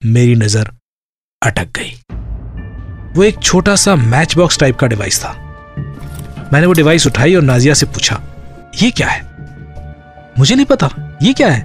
मेरी 0.05 0.35
नज़र 0.35 0.69
अटक 1.41 1.67
गई। 1.77 1.91
वो 3.15 3.23
एक 3.23 3.39
छोटा 3.39 3.75
सा 3.75 3.95
मैच 3.95 4.35
बॉक्स 4.37 4.59
टाइप 4.59 4.75
का 4.75 4.87
डिवाइस 4.87 5.19
था। 5.19 5.31
मैंने 6.53 6.65
वो 6.67 6.73
डिवाइस 6.73 7.07
उठाई 7.07 7.35
और 7.35 7.41
नाजिया 7.41 7.73
से 7.73 7.85
पूछा, 7.85 8.19
ये 8.81 8.89
क्या 8.91 9.07
है? 9.07 9.21
मुझे 10.39 10.55
नहीं 10.55 10.65
पता, 10.65 10.89
ये 11.23 11.33
क्या 11.33 11.49
है? 11.49 11.61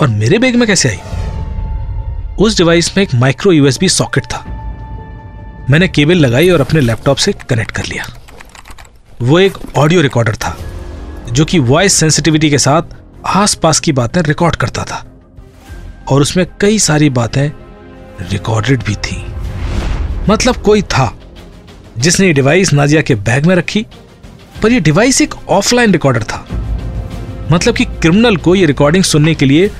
और 0.00 0.08
मेरे 0.08 0.38
बैग 0.38 0.56
में 0.56 0.66
कैसे 0.68 0.88
आई? 0.88 0.98
उस 2.36 2.56
डिवाइस 2.56 2.96
में 2.96 3.02
एक 3.04 3.14
माइक्रो 3.14 3.52
यूएसबी 3.52 3.88
सॉकेट 3.88 4.24
था। 4.24 4.44
मैंने 5.70 5.88
केबल 5.88 6.16
लगाई 6.16 6.50
और 6.50 6.60
अपने 6.60 6.80
लैपटॉप 6.80 7.16
से 7.16 7.32
कनेक्ट 7.50 7.70
कर 7.70 7.86
लिया। 7.86 8.06
वो 9.22 9.38
एक 9.38 9.58
ऑडियो 9.76 10.00
रिकॉर्डर 10.00 10.34
था, 10.36 10.56
जो 11.30 11.44
कि 11.44 11.58
वॉइस 11.58 11.92
सेंसिटिविटी 11.92 12.50
के 12.50 12.58
साथ 12.58 12.96
आसपास 13.26 13.80
की 13.80 13.92
बातें 13.92 14.20
रिकॉर्ड 14.22 14.56
करता 14.56 14.84
था। 14.84 15.04
और 16.08 16.22
उसमें 16.22 16.46
कई 16.60 16.78
सारी 16.78 17.10
बातें 17.10 17.48
रिकॉर्डेड 18.30 18.82
भी 18.82 18.94
थी। 18.94 19.24
मतलब 20.28 20.56
कोई 20.56 20.82
था 20.82 21.18
जिसने 21.98 22.32
डिवाइस 22.32 22.72
नाजिया 22.72 23.02
के 23.02 23.14
बैग 23.14 23.46
में 23.46 23.54
रखी, 23.54 23.86
पर 24.62 24.72
यह 24.72 24.80
डिवाइस 24.80 25.20
एक 25.20 25.34
ऑफलाइन 25.48 25.92
रिकॉर्डर 25.92 26.22
था। 26.22 26.46
मतलब 27.52 27.76
कि 27.76 27.84
क्रिमिनल 27.84 28.36
को 28.36 28.54
यह 28.54 28.66
रिकॉर्डिंग 28.66 29.04
सुनने 29.04 29.34
के 29.34 29.46
लिए 29.46 29.70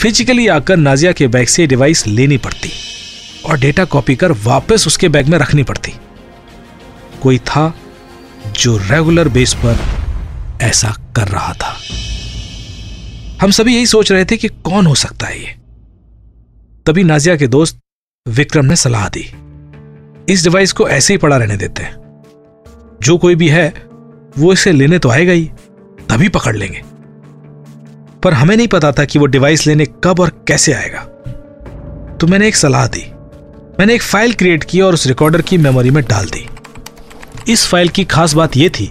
फिजिकली 0.00 0.48
आकर 0.48 0.76
नाजिया 0.76 1.12
के 1.12 1.26
बैग 1.26 1.46
से 1.46 1.66
डिवाइस 1.66 2.06
लेनी 2.06 2.36
पड़ती 2.36 2.70
और 3.46 3.58
डेटा 3.58 3.84
कॉपी 3.84 4.16
कर 4.16 4.32
वापस 4.32 4.86
उसके 4.86 5.08
बैग 5.08 5.26
में 5.26 5.38
रखनी 5.38 5.62
पड़ती। 5.62 5.92
कोई 7.22 7.38
था 7.38 7.74
जो 8.60 8.76
रेगुलर 8.76 9.28
बेस 9.28 9.54
पर 9.54 9.78
ऐसा 10.62 10.94
कर 11.16 11.28
रहा 11.28 11.52
था। 11.52 11.76
हम 13.42 13.50
सभी 13.50 13.74
यही 13.74 13.86
सोच 13.86 14.12
रहे 14.12 14.24
थे 14.24 14.36
कि 14.36 14.48
कौन 14.48 14.86
हो 14.86 14.94
सकता 14.94 15.26
है 15.26 15.40
ये? 15.42 15.54
तभी 16.86 17.04
नाजिया 17.04 17.36
के 17.36 17.46
दोस्त 17.46 17.78
विक्रम 18.28 18.64
ने 18.64 18.76
सलाह 18.76 19.08
दी। 19.08 19.32
इस 20.32 20.42
डिवाइस 20.44 20.72
को 20.72 20.88
ऐसे 20.88 21.14
ही 21.14 21.18
पड़ा 21.18 21.36
रहने 21.36 21.56
देते 21.56 21.82
हैं। 21.82 21.96
जो 23.02 23.18
कोई 23.18 23.34
भी 23.34 23.48
है, 23.48 23.86
वो 24.38 24.52
इसे 24.52 24.72
लेने 24.72 24.98
तो 24.98 25.08
आएगा 25.08 25.32
ही, 25.32 25.50
तभी 26.08 26.28
पकड़ 26.28 26.56
लेंगे। 26.56 26.82
पर 28.22 28.34
हमें 28.34 28.56
नहीं 28.56 28.68
पता 28.68 28.92
था 28.92 29.04
कि 29.04 29.18
वो 29.18 29.26
डिवाइस 29.26 29.66
लेने 29.66 29.86
कब 30.04 30.20
और 30.20 30.44
कैसे 30.48 30.72
आएगा। 30.72 31.00
तो 32.20 32.26
मैंने 32.26 32.48
एक 32.48 32.56
सलाह 32.56 32.86
दी। 32.86 33.04
मैंने 33.78 33.94
एक 33.94 34.02
फ़ाइल 34.02 34.32
क्रिएट 34.32 34.64
की 34.64 34.80
और 34.80 34.94
उस 34.94 35.06
रिकॉर्डर 35.06 35.42
की 35.42 35.58
मेमोरी 35.58 35.90
में 35.90 36.04
डाल 36.04 36.26
दी। 36.26 36.48
इस 37.52 37.66
फ़ाइल 37.66 37.88
की 37.88 38.04
खास 38.04 38.34
बात 38.34 38.56
यह 38.56 38.68
थी 38.68 38.90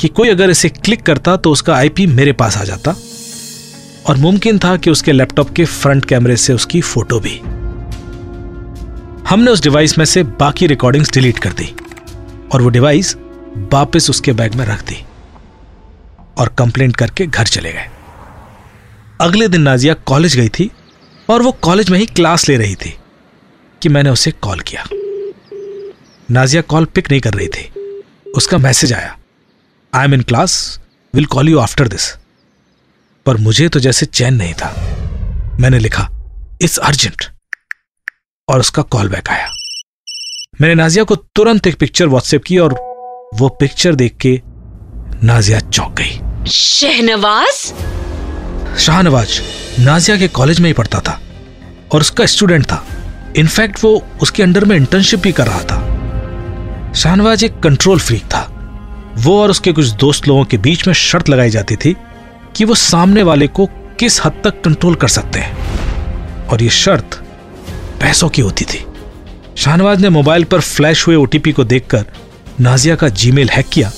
कि 0.00 0.08
कोई 0.08 0.28
अगर 0.28 0.50
इसे 0.50 0.68
क्लिक 0.68 1.02
करता 1.02 1.36
तो 1.36 1.52
उसका 1.52 1.74
आईपी 1.74 2.06
मेरे 2.06 2.32
पास 2.32 2.58
आ 2.58 2.64
जाता 2.64 2.96
और 4.08 4.16
मुमकिन 4.16 4.58
था 4.58 4.76
कि 4.76 4.90
उसके 4.90 5.12
लैपटॉप 5.12 5.50
के 5.50 5.64
फ्रंट 5.64 6.04
कैमरे 6.04 6.36
से 6.36 6.52
उसकी 6.52 6.80
फ़ोटो 6.80 7.20
भी। 7.20 7.38
हमने 9.28 9.50
उस 9.50 9.62
डिवाइस 9.62 9.98
में 9.98 10.04
से 10.04 10.22
बाकी 10.22 10.66
रिकॉर्डिंग्स 10.66 11.12
डिलीट 11.12 11.38
कर 11.38 11.52
दी 11.52 11.74
और 12.52 12.62
वो 12.62 12.68
डिवाइस 12.68 13.14
वापस 13.72 14.10
उसके 14.10 14.32
बैग 14.32 14.54
में 14.54 14.64
रख 14.66 14.84
दी 14.84 15.04
और 16.38 16.48
कंप्लेंट 16.48 16.96
करके 16.96 17.26
घर 17.26 17.46
चले 17.46 17.72
गए। 17.72 17.88
अगले 19.20 19.48
दिन 19.48 19.62
नाजिया 19.62 19.94
कॉलेज 20.06 20.36
गई 20.36 20.48
थी 20.48 20.70
और 21.30 21.42
वो 21.42 21.52
कॉलेज 21.52 21.90
में 21.90 21.98
ही 21.98 22.06
क्लास 22.06 22.48
ले 22.48 22.56
रही 22.56 22.74
थी 22.74 22.96
कि 23.82 23.88
मैंने 23.88 24.10
उसे 24.10 24.30
कॉल 24.30 24.60
किया। 24.60 24.84
नाजिया 26.30 26.62
कॉल 26.62 26.84
पिक 26.84 27.10
नहीं 27.10 27.20
कर 27.20 27.34
रही 27.34 27.48
थी। 27.48 27.70
उसका 28.36 28.58
मैसेज 28.58 28.92
आया 28.92 29.16
I 29.94 30.04
am 30.04 30.14
in 30.14 30.22
class 30.22 30.80
will 31.14 31.26
call 31.26 31.48
you 31.48 31.58
after 31.58 31.88
this 31.88 32.14
पर 33.26 33.36
मुझे 33.36 33.68
तो 33.68 33.80
जैसे 33.80 34.06
चैन 34.06 34.34
नहीं 34.34 34.54
था। 34.54 34.74
मैंने 35.60 35.78
लिखा 35.78 36.08
इट्स 36.62 36.78
अर्जेंट। 36.78 37.24
और 38.48 38.60
उसका 38.60 38.82
कॉल 38.82 39.08
बैक 39.08 39.28
आया। 39.28 39.48
मैंने 40.60 40.74
नाजिया 40.74 41.04
को 41.04 41.16
तुरंत 41.16 41.66
एक 41.66 41.76
पिक्चर 41.76 42.06
व्हाट्सएप 42.06 42.44
की 42.44 42.58
और 42.58 42.74
वो 43.34 43.48
पिक्चर 43.48 43.94
देख 43.94 44.16
के 44.16 44.40
नाजिया 45.22 45.60
चौंक 45.60 45.96
गई। 46.00 46.20
शहनवाज? 46.50 47.74
शाहनवाज 48.78 49.40
नाजिया 49.78 50.16
के 50.16 50.28
कॉलेज 50.28 50.60
में 50.60 50.66
ही 50.66 50.72
पढ़ता 50.72 51.00
था 51.00 51.20
और 51.92 52.00
उसका 52.00 52.26
स्टूडेंट 52.26 52.64
था। 52.64 52.86
इनफैक्ट 53.36 53.84
वो 53.84 54.06
उसके 54.22 54.42
अंडर 54.42 54.64
में 54.64 54.76
इंटर्नशिप 54.76 55.20
भी 55.20 55.32
कर 55.32 55.46
रहा 55.46 55.62
था। 55.62 56.92
शाहनवाज 56.92 57.44
एक 57.44 57.60
कंट्रोल 57.60 57.98
फ्रीक 57.98 58.24
था। 58.24 58.54
वो 59.16 59.42
और 59.42 59.50
उसके 59.50 59.72
कुछ 59.72 59.86
दोस्त 59.86 60.28
लोगों 60.28 60.44
के 60.44 60.58
बीच 60.58 60.86
में 60.86 60.94
शर्त 60.94 61.28
लगाई 61.28 61.50
जाती 61.50 61.76
थी 61.76 61.96
कि 62.58 62.64
वो 62.64 62.74
सामने 62.74 63.22
वाले 63.22 63.46
को 63.46 63.66
किस 63.98 64.20
हद 64.24 64.40
तक 64.44 64.60
कंट्रोल 64.62 64.94
कर 64.94 65.08
सकते 65.08 65.38
हैं। 65.38 66.46
और 66.46 66.62
ये 66.62 66.68
शर्त 66.68 67.14
पैसों 68.00 68.28
की 68.28 68.42
होती 68.42 68.64
थी। 68.64 68.84
शाहनवाज 69.56 70.00
ने 70.00 70.08
मोबाइल 70.08 70.44
पर 70.44 70.60
फ्लैश 70.60 71.06
हुए 71.06 71.16
ओटीपी 71.16 71.52
को 71.52 71.64
देखकर 71.64 72.04
नाजिया 72.60 72.96
का 72.96 73.08
जीमेल 73.08 73.50
हैक 73.50 73.68
किया 73.68 73.92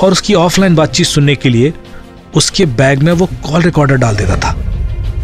और 0.00 0.12
उसकी 0.12 0.34
ऑफलाइन 0.34 0.74
बातचीत 0.74 1.06
सुनने 1.06 1.36
के 1.36 1.48
लिए 1.48 1.72
उसके 2.34 2.66
बैग 2.66 3.02
में 3.02 3.12
वो 3.12 3.26
कॉल 3.26 3.62
रिकॉर्डर 3.62 3.96
डाल 3.96 4.16
देता 4.16 4.36
था। 4.36 4.56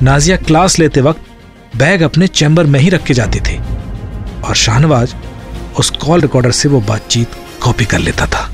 नाजिया 0.02 0.36
क्लास 0.36 0.78
लेते 0.78 1.00
वक्त 1.00 1.76
बैग 1.76 2.02
अपने 2.02 2.26
चैम्बर 2.26 2.64
में 2.64 2.80
ही 2.80 2.88
रख 2.88 3.04
के 3.04 3.14
जाती 3.14 3.40
थी 3.40 3.58
और 4.42 4.54
शाहनवाज 4.54 5.14
उस 5.78 5.90
कॉल 5.90 6.20
रिकॉर्डर 6.20 6.50
से 6.50 6.68
वो 6.68 6.80
बातचीत 6.80 7.28
कॉपी 7.60 7.84
कर 7.84 7.98
लेता 7.98 8.26
था। 8.26 8.48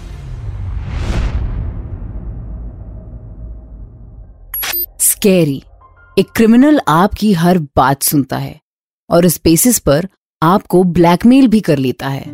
स्कैरी 5.24 5.62
एक 6.18 6.26
क्रिमिनल 6.36 6.80
आपकी 6.88 7.32
हर 7.32 7.58
बात 7.58 8.02
सुनता 8.02 8.36
है 8.36 8.60
और 9.10 9.26
इस 9.26 9.40
बेसिस 9.44 9.78
पर 9.78 10.08
आपको 10.42 10.84
ब्लैकमेल 10.84 11.48
भी 11.48 11.60
कर 11.60 11.78
लेता 11.78 12.08
है। 12.08 12.24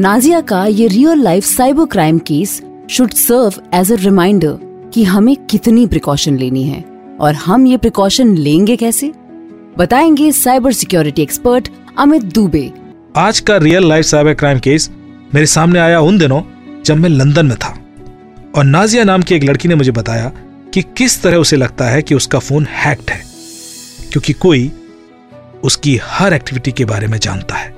नाजिया 0.00 0.40
का 0.40 0.66
ये 0.66 0.86
real 0.86 1.18
life 1.18 1.44
cyber 1.44 1.86
crime 1.86 2.18
case 2.18 2.62
should 2.90 3.10
serve 3.10 3.52
as 3.74 3.92
a 3.92 3.94
reminder 3.94 4.58
कि 4.94 5.04
हमें 5.04 5.36
कितनी 5.46 5.86
प्रिकॉशन 5.86 6.36
लेनी 6.36 6.62
है 6.62 6.84
और 7.20 7.34
हम 7.34 7.66
ये 7.66 7.76
प्रिकॉशन 7.76 8.36
लेंगे 8.36 8.76
कैसे? 8.76 9.12
बताएँगे 9.78 10.32
cyber 10.32 10.72
security 10.72 11.22
expert 11.22 11.68
Amit 11.98 12.22
Dubey. 12.22 12.72
आज 13.16 13.40
का 13.40 13.56
real 13.56 13.88
life 13.88 14.04
cyber 14.04 14.34
crime 14.34 14.58
case 14.58 14.90
मेरे 15.34 15.46
सामने 15.46 15.78
आया 15.78 16.00
उन 16.00 16.18
दिनों 16.18 16.42
जब 16.84 16.96
मैं 16.96 17.08
लंदन 17.08 17.46
में 17.46 17.56
था 17.56 17.78
और 18.56 18.64
नाजिया 18.64 19.04
नाम 19.04 19.22
की 19.22 19.34
एक 19.34 19.44
लड़की 19.44 19.68
ने 19.68 19.74
मुझे 19.74 19.92
बताया 19.92 20.32
कि 20.76 20.82
किस 20.82 21.22
तरह 21.22 21.36
उसे 21.36 21.56
लगता 21.56 21.84
है 21.84 22.02
कि 22.02 22.14
उसका 22.14 22.38
फ़ोन 22.38 22.66
हैक्ड 22.66 23.10
है, 23.10 23.22
क्योंकि 24.12 24.32
कोई 24.32 24.72
उसकी 25.64 26.00
हर 26.04 26.34
एक्टिविटी 26.34 26.72
के 26.72 26.84
बारे 26.84 27.06
में 27.06 27.18
जानता 27.18 27.54
है। 27.54 27.74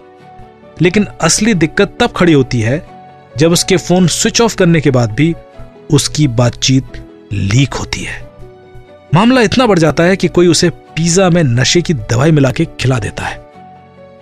लेकिन 0.83 1.07
असली 1.21 1.55
दिक्कत 1.55 1.97
तब 2.01 2.13
खड़ी 2.13 2.33
होती 2.33 2.61
है 2.61 2.87
जब 3.39 3.53
उसके 3.53 3.77
फ़ोन 3.77 4.07
स्विच 4.07 4.41
ऑफ़ 4.41 4.57
करने 4.57 4.81
के 4.81 4.91
बाद 4.91 5.13
भी 5.13 5.35
उसकी 5.91 6.29
बातचीत 6.29 6.85
लीक 7.33 7.75
होती 7.75 8.03
है। 8.03 8.29
मामला 9.15 9.41
इतना 9.41 9.67
बढ़ 9.67 9.79
जाता 9.79 10.05
है 10.05 10.17
कि 10.17 10.29
कोई 10.29 10.47
उसे 10.47 10.71
पिज्जा 10.71 11.31
में 11.31 11.43
नशे 11.43 11.83
की 11.83 11.95
दवाई 11.95 12.31
मिला 12.31 12.51
के 12.51 12.65
खिला 12.81 12.99
देता 12.99 13.25
है 13.25 13.39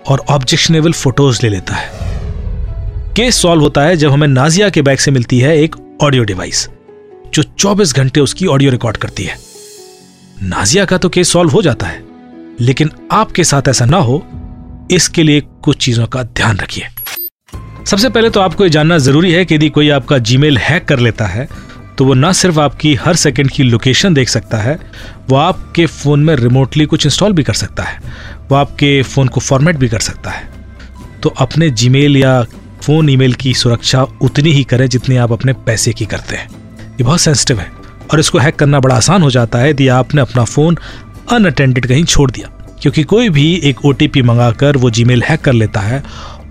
और 0.07 0.25
ऑब्जेक्शनेबल 0.29 0.91
फ़ोटोज़ 0.91 1.39
ले 1.43 1.49
लेता 1.49 1.75
है। 1.75 1.89
केस 3.15 3.35
सॉल्व 3.35 3.61
होता 3.61 3.81
है 3.81 3.97
जब 3.97 4.11
हमें 4.11 4.27
नाजिया 4.27 4.69
के 4.69 4.81
बैग 4.81 4.97
से 4.97 5.11
मिलती 5.11 5.39
है 5.39 5.57
एक 5.57 5.75
ऑडियो 6.01 6.23
डिवाइस 6.23 6.69
जो 7.33 7.43
24 7.43 7.93
घंटे 7.93 8.19
उसकी 8.19 8.47
ऑडियो 8.47 8.71
रिकॉर्ड 8.71 8.97
करती 8.97 9.23
है। 9.23 9.37
नाजिया 10.43 10.85
का 10.85 10.97
तो 10.97 11.09
केस 11.09 11.31
सॉल्व 11.31 11.51
हो 11.51 11.61
जाता 11.61 11.87
है, 11.87 12.03
लेकिन 12.59 12.91
आपके 13.11 13.43
साथ 13.43 13.67
ऐसा 13.67 13.85
ना 13.85 13.97
हो, 13.99 14.23
इसके 14.91 15.23
लिए 15.23 15.41
कुछ 15.63 15.77
चीज़ों 15.77 16.05
का 16.07 16.23
ध्यान 16.25 16.57
रखिए। 16.57 16.87
सबसे 17.85 18.09
पहले 18.09 18.29
तो 18.29 18.39
आपको 18.39 18.63
यह 18.63 18.69
जानना 18.69 18.97
ज़रूरी 18.97 19.31
है 19.31 19.45
कि 19.45 19.55
यदि 19.55 19.69
कोई 19.69 19.89
आपका 19.89 20.17
जीमेल 20.19 20.57
हैक 20.57 20.85
कर 20.85 20.99
लेता 20.99 21.25
है 21.25 21.47
तो 21.97 22.05
वो 22.05 22.13
ना 22.13 22.31
सिर्फ़ 22.31 22.59
आपकी 22.59 22.93
हर 22.95 23.15
सेकंड 23.15 23.51
की 23.51 23.63
लोकेशन 23.63 24.13
देख 24.13 24.29
सकता 24.29 24.57
है, 24.57 24.77
वो 25.29 25.35
आपके 25.35 25.85
फ़ोन 25.85 26.23
में 26.23 26.35
रिमोटली 26.35 26.85
कुछ 26.85 27.05
इंस्टॉल 27.05 27.33
भी 27.33 27.43
कर 27.43 27.53
सकता 27.53 27.83
है, 27.83 27.99
वो 28.49 28.55
आपके 28.55 29.01
फ़ोन 29.03 29.27
को 29.27 29.39
फॉर्मेट 29.39 29.75
भी 29.75 29.89
कर 29.89 29.99
सकता 29.99 30.31
है। 30.31 30.49
तो 31.23 31.29
अपने 31.37 31.69
जीमेल 31.71 32.17
या 32.17 32.41
फ़ोन 32.83 33.09
ईमेल 33.09 33.33
की 33.33 33.53
सुरक्षा 33.53 34.03
उतनी 34.21 34.51
ही 34.51 34.63
करें 34.63 34.87
जितनी 34.87 35.17
आप 35.17 35.31
अपने 35.31 35.53
पैसे 35.65 35.93
की 35.93 36.05
करते 36.05 36.35
हैं। 36.35 36.49
ये 36.97 37.03
बहुत 37.03 37.21
सेंसिटिव 37.21 37.59
है। 37.59 37.71
और 38.11 38.19
इसको 38.19 38.37
हैक 38.39 38.55
करना 38.55 38.79
बड़ा 38.79 38.95
आसान 38.95 39.21
हो 39.21 39.29
जाता 39.29 39.59
है। 39.59 39.69
यदि 39.69 39.87
आपने 39.89 40.21
अपना 40.21 40.43
फ़ोन 40.45 40.77
अनअटेंडेड 41.31 41.85
कहीं 41.87 42.03
छोड़ 42.05 42.29
दिया, 42.31 42.49
क्योंकि 42.81 43.03
कोई 43.03 43.29
भी 43.29 43.53
एक 43.63 43.85
ओटीपी 43.85 44.21
मंगाकर 44.21 44.77
वो 44.77 44.89
जीमेल 44.89 45.23
हैक 45.23 45.41
कर 45.41 45.53
लेता 45.53 45.79
है 45.79 46.03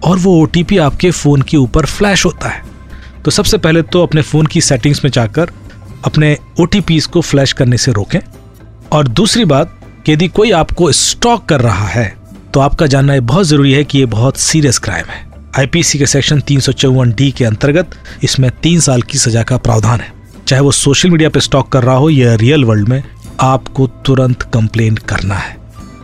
और 0.04 0.18
वो 0.18 0.34
ओटीपी 0.42 0.78
आपके 0.78 1.10
फ़ोन 1.10 1.42
के 1.42 1.56
ऊपर 1.56 1.86
फ्लैश 1.86 2.24
होता 2.24 2.48
है। 2.48 2.62
तो 3.24 3.30
सबसे 3.30 3.58
पहले 3.58 3.82
तो 3.82 4.02
अपने 4.02 4.22
फ़ोन 4.22 4.46
की 4.46 4.60
सेटिंग्स 4.60 5.04
में 5.04 5.10
जाकर 5.10 5.50
अपने 6.04 6.36
ओ 6.60 6.66
को 7.12 7.20
फ्लैश 7.20 7.52
करने 7.52 7.78
से 7.78 7.92
रोकें। 7.92 8.20
और 8.92 9.08
दूसरी 9.08 9.44
बात 9.44 9.78
यदि 10.08 10.28
कोई 10.28 10.50
आपको 10.52 10.90
स्टॉक 10.92 11.44
कर 11.44 11.60
रहा 11.60 11.86
है 11.88 12.06
तो 12.54 12.60
आपका 12.60 12.86
जानना 12.86 13.18
बहुत 13.22 13.46
ज़रूरी 13.46 13.72
है 13.72 13.84
कि 13.84 13.98
ये 13.98 14.06
बहुत 14.06 14.36
सीरियस 14.38 14.78
क्राइम 14.78 15.06
है। 15.06 15.24
आईपीसी 15.58 15.98
के 15.98 16.06
सेक्शन 16.06 16.40
तीन 16.40 16.60
सौ 16.60 16.72
चौवन 16.74 17.12
डी 17.12 17.30
के 17.30 17.44
अंतर्गत 17.44 17.96
इसमें 18.24 18.50
तीन 18.62 18.80
साल 18.80 19.02
की 19.02 19.18
सजा 19.18 19.42
का 19.42 19.56
प्रावधान 19.56 20.00
है। 20.00 20.12
चाहे 20.48 20.62
वो 20.62 20.72
सोशल 20.72 21.10
मीडिया 21.10 21.30
पे 21.30 21.40
स्टॉक 21.40 21.68
कर 21.68 21.82
रहा 21.82 21.94
हो 21.94 22.10
या 22.10 22.34
रियल 22.34 22.64
वर्ल्ड 22.64 22.88
में, 22.88 23.04
आपको 23.40 23.86
तुरंत 23.86 24.42
कंप्लेन 24.42 24.96
करना 24.96 25.34
है, 25.34 25.56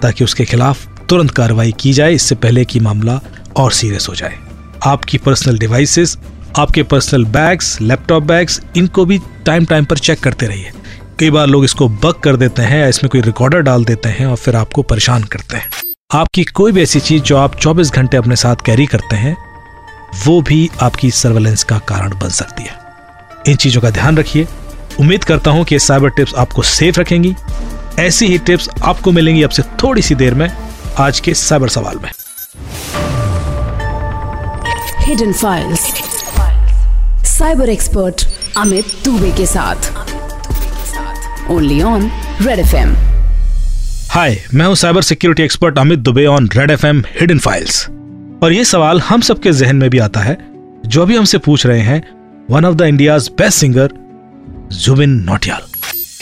ताकि 0.02 0.25
उसके 0.25 0.44
खिलाफ 0.44 0.87
तुरंत 1.08 1.30
कार्रवाई 1.30 1.72
की 1.80 1.92
जाए, 1.92 2.14
इससे 2.14 2.34
पहले 2.34 2.64
कि 2.64 2.80
मामला 2.80 3.20
और 3.56 3.72
सीरियस 3.72 4.08
हो 4.08 4.14
जाए। 4.14 4.38
आपकी 4.87 5.18
पर्सनल 5.18 5.58
डिवाइसेस, 5.58 6.18
आपके 6.58 6.82
पर्सनल 6.82 7.25
बैग्स, 7.25 7.80
लैपटॉप 7.80 8.22
बैग्स, 8.22 8.61
इनको 8.76 9.04
भी 9.04 9.20
टाइम 9.46 9.64
टाइम 9.64 9.84
पर 9.84 9.99
चेक 9.99 10.20
करते 10.20 10.46
रहिए। 10.46 10.72
कई 11.18 11.30
बार 11.30 11.46
लोग 11.46 11.64
इसको 11.64 11.88
बक 11.88 12.20
कर 12.20 12.37
देते 12.37 12.62
हैं 12.62 12.80
या 12.80 12.88
इसमें 12.88 13.11
कोई 13.11 13.20
रिकॉर्डर 13.20 13.61
डाल 13.61 13.84
देते 13.84 14.08
हैं 14.08 14.26
और 14.26 14.37
फिर 14.37 14.56
आपको 14.56 14.82
परेशान 14.82 15.25
करते 15.25 15.56
हैं। 15.56 15.70
आपकी 16.12 16.44
कोई 16.44 16.72
भी 16.72 16.82
ऐसी 16.82 17.00
चीज़ 17.00 17.22
जो 17.22 17.37
आप 17.37 17.61
24 17.61 17.90
घंटे 17.90 18.16
अपने 18.16 18.37
साथ 18.37 18.56
कैरी 18.66 18.87
करते 18.87 19.16
हैं, 19.16 19.37
वो 20.26 20.42
भी 20.42 20.70
आपकी 20.82 21.11
सर्वेलेंस 21.11 21.64
का 21.64 21.78
कारण 21.78 22.18
बन 22.18 22.28
सकती 22.28 22.62
है। 22.62 22.82
इन 23.49 23.56
चीज़ों 23.56 23.80
का 23.82 23.90
ध्यान 23.90 24.16
रखिए। 24.16 24.46
उम्मीद 25.00 25.25
करता 25.25 25.50
हूँ 25.50 25.64
कि 25.64 25.75
ये 25.75 25.78
साइबर 25.78 26.11
टिप्स 26.11 26.34
आपको 26.38 26.62
सेफ़ 26.62 27.00
रखेंगी। 27.00 27.34
ऐसी 27.99 28.26
ही 28.26 28.38
टिप्स 28.38 28.68
आपको 28.82 29.12
मिलेंगी 29.12 29.42
अब 29.42 29.50
से 29.50 29.62
थोड़ी 29.82 30.02
सी 30.02 30.14
देर 30.14 30.34
में 30.34 30.49
आज 31.00 31.20
के 31.20 31.35
साइबर 31.35 31.68
सवाल 31.68 31.98
में। 32.02 32.11
Hidden 35.07 35.33
files 35.33 35.81
cyber 37.28 37.68
expert 37.68 38.26
Amit 38.57 38.94
Dubey 39.05 39.31
के 39.37 39.46
साथ। 39.46 39.90
Only 41.50 41.81
on 41.83 42.11
red 42.42 42.59
F 42.59 42.74
M 42.76 42.94
hi 44.11 44.37
मैं 44.55 44.66
हूँ 44.66 44.74
cyber 44.74 45.02
security 45.02 45.42
expert 45.42 45.78
Amit 45.78 45.98
Dubey 45.98 46.26
on 46.26 46.48
red 46.57 46.70
F 46.70 46.87
M 46.87 47.02
hidden 47.20 47.38
files 47.38 47.87
और 48.42 48.52
ये 48.52 48.64
सवाल 48.64 49.00
हम 49.00 49.20
सबके 49.20 49.52
जहन 49.52 49.76
में 49.76 49.88
भी 49.90 49.98
आता 49.98 50.20
है 50.20 50.37
जो 50.87 51.07
भी 51.07 51.16
हमसे 51.16 51.38
पूछ 51.38 51.66
रहे 51.66 51.81
हैं 51.81 52.02
one 52.50 52.64
of 52.64 52.74
the 52.74 52.83
India's 52.83 53.28
best 53.38 53.59
singer 53.59 53.92
Jubin 54.74 55.11
Nautiyal 55.24 55.62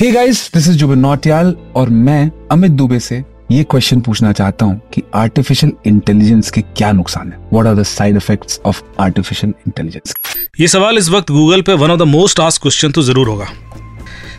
hey 0.01 0.11
guys 0.13 0.51
this 0.55 0.69
is 0.69 0.77
Jubin 0.79 0.99
Nautiyal 0.99 1.55
और 1.77 1.89
मैं 1.89 2.31
अमित 2.53 2.73
दुबे 2.73 2.99
से 3.01 3.23
ये 3.51 3.63
क्वेश्चन 3.65 4.01
पूछना 4.01 4.33
चाहता 4.33 4.67
हूँ 4.67 4.81
कि 4.95 5.03
आर्टिफिशियल 5.15 5.73
इंटेलिजेंस 5.87 6.51
के 6.51 6.61
क्या 6.63 6.93
नुकसान 6.93 7.33
है? 7.33 7.39
What 7.53 7.67
are 7.67 7.75
the 7.75 7.83
side 7.83 8.17
effects 8.17 8.61
of 8.67 8.83
artificial 9.01 9.55
intelligence 9.67 10.15
ये 10.61 10.69
सवाल 10.69 10.99
इस 10.99 11.09
वक्त 11.11 11.31
गूगल 11.31 11.63
पे 11.63 11.75
one 11.75 11.91
of 11.91 11.99
the 12.01 12.09
most 12.09 12.41
ask 12.41 12.63
question 12.63 12.93
तो 12.93 13.03
ज़रूर 13.03 13.29
होगा। 13.29 13.47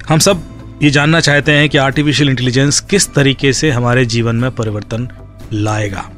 हम 0.10 0.20
सब 0.20 0.44
ये 0.84 0.90
जानना 0.90 1.20
चाहते 1.20 1.52
हैं 1.52 1.68
कि 1.70 1.78
आर्टिफिशियल 1.80 2.30
इंटेलिजेंस 2.30 2.80
किस 2.90 3.14
तरीके 3.14 3.54
से 3.54 3.72
हमारे 3.72 4.06
जीवन 4.08 4.36
में 4.36 4.50
परिवर्तन 4.52 5.08
लाएगा। 5.54 6.10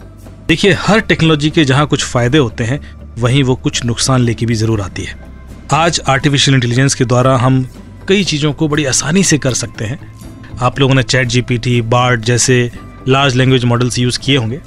देखिए 0.47 0.73
हर 0.79 0.99
टेक्नोलॉजी 1.01 1.49
के 1.49 1.65
जहाँ 1.65 1.87
कुछ 1.87 2.05
फ़ायदे 2.05 2.37
होते 2.37 2.63
हैं 2.63 2.79
वहीं 3.19 3.43
वो 3.43 3.55
कुछ 3.55 3.85
नुकसान 3.85 4.21
लेके 4.21 4.45
भी 4.45 4.55
ज़रूर 4.55 4.81
आती 4.81 5.03
है। 5.03 5.31
आज 5.73 5.99
आर्टिफिशियल 6.07 6.55
इंटेलिजेंस 6.55 6.95
के 6.95 7.05
द्वारा 7.05 7.35
हम 7.37 7.67
कई 8.07 8.23
चीज़ों 8.23 8.51
को 8.53 8.67
बड़ी 8.67 8.83
आसानी 8.85 9.23
से 9.23 9.37
कर 9.37 9.53
सकते 9.53 9.85
हैं। 9.85 9.97
आप 10.61 10.79
लोगों 10.79 10.95
ने 10.95 11.03
चैट 11.03 11.27
जीपीटी 11.27 11.81
बार्ड 11.81 12.21
जैसे 12.21 12.71
लार्ज 13.07 13.35
लैंग्वेज 13.35 13.63
मॉडल्स 13.65 13.97
यूज़ 13.99 14.19
किए 14.19 14.35
होंगे, 14.37 14.59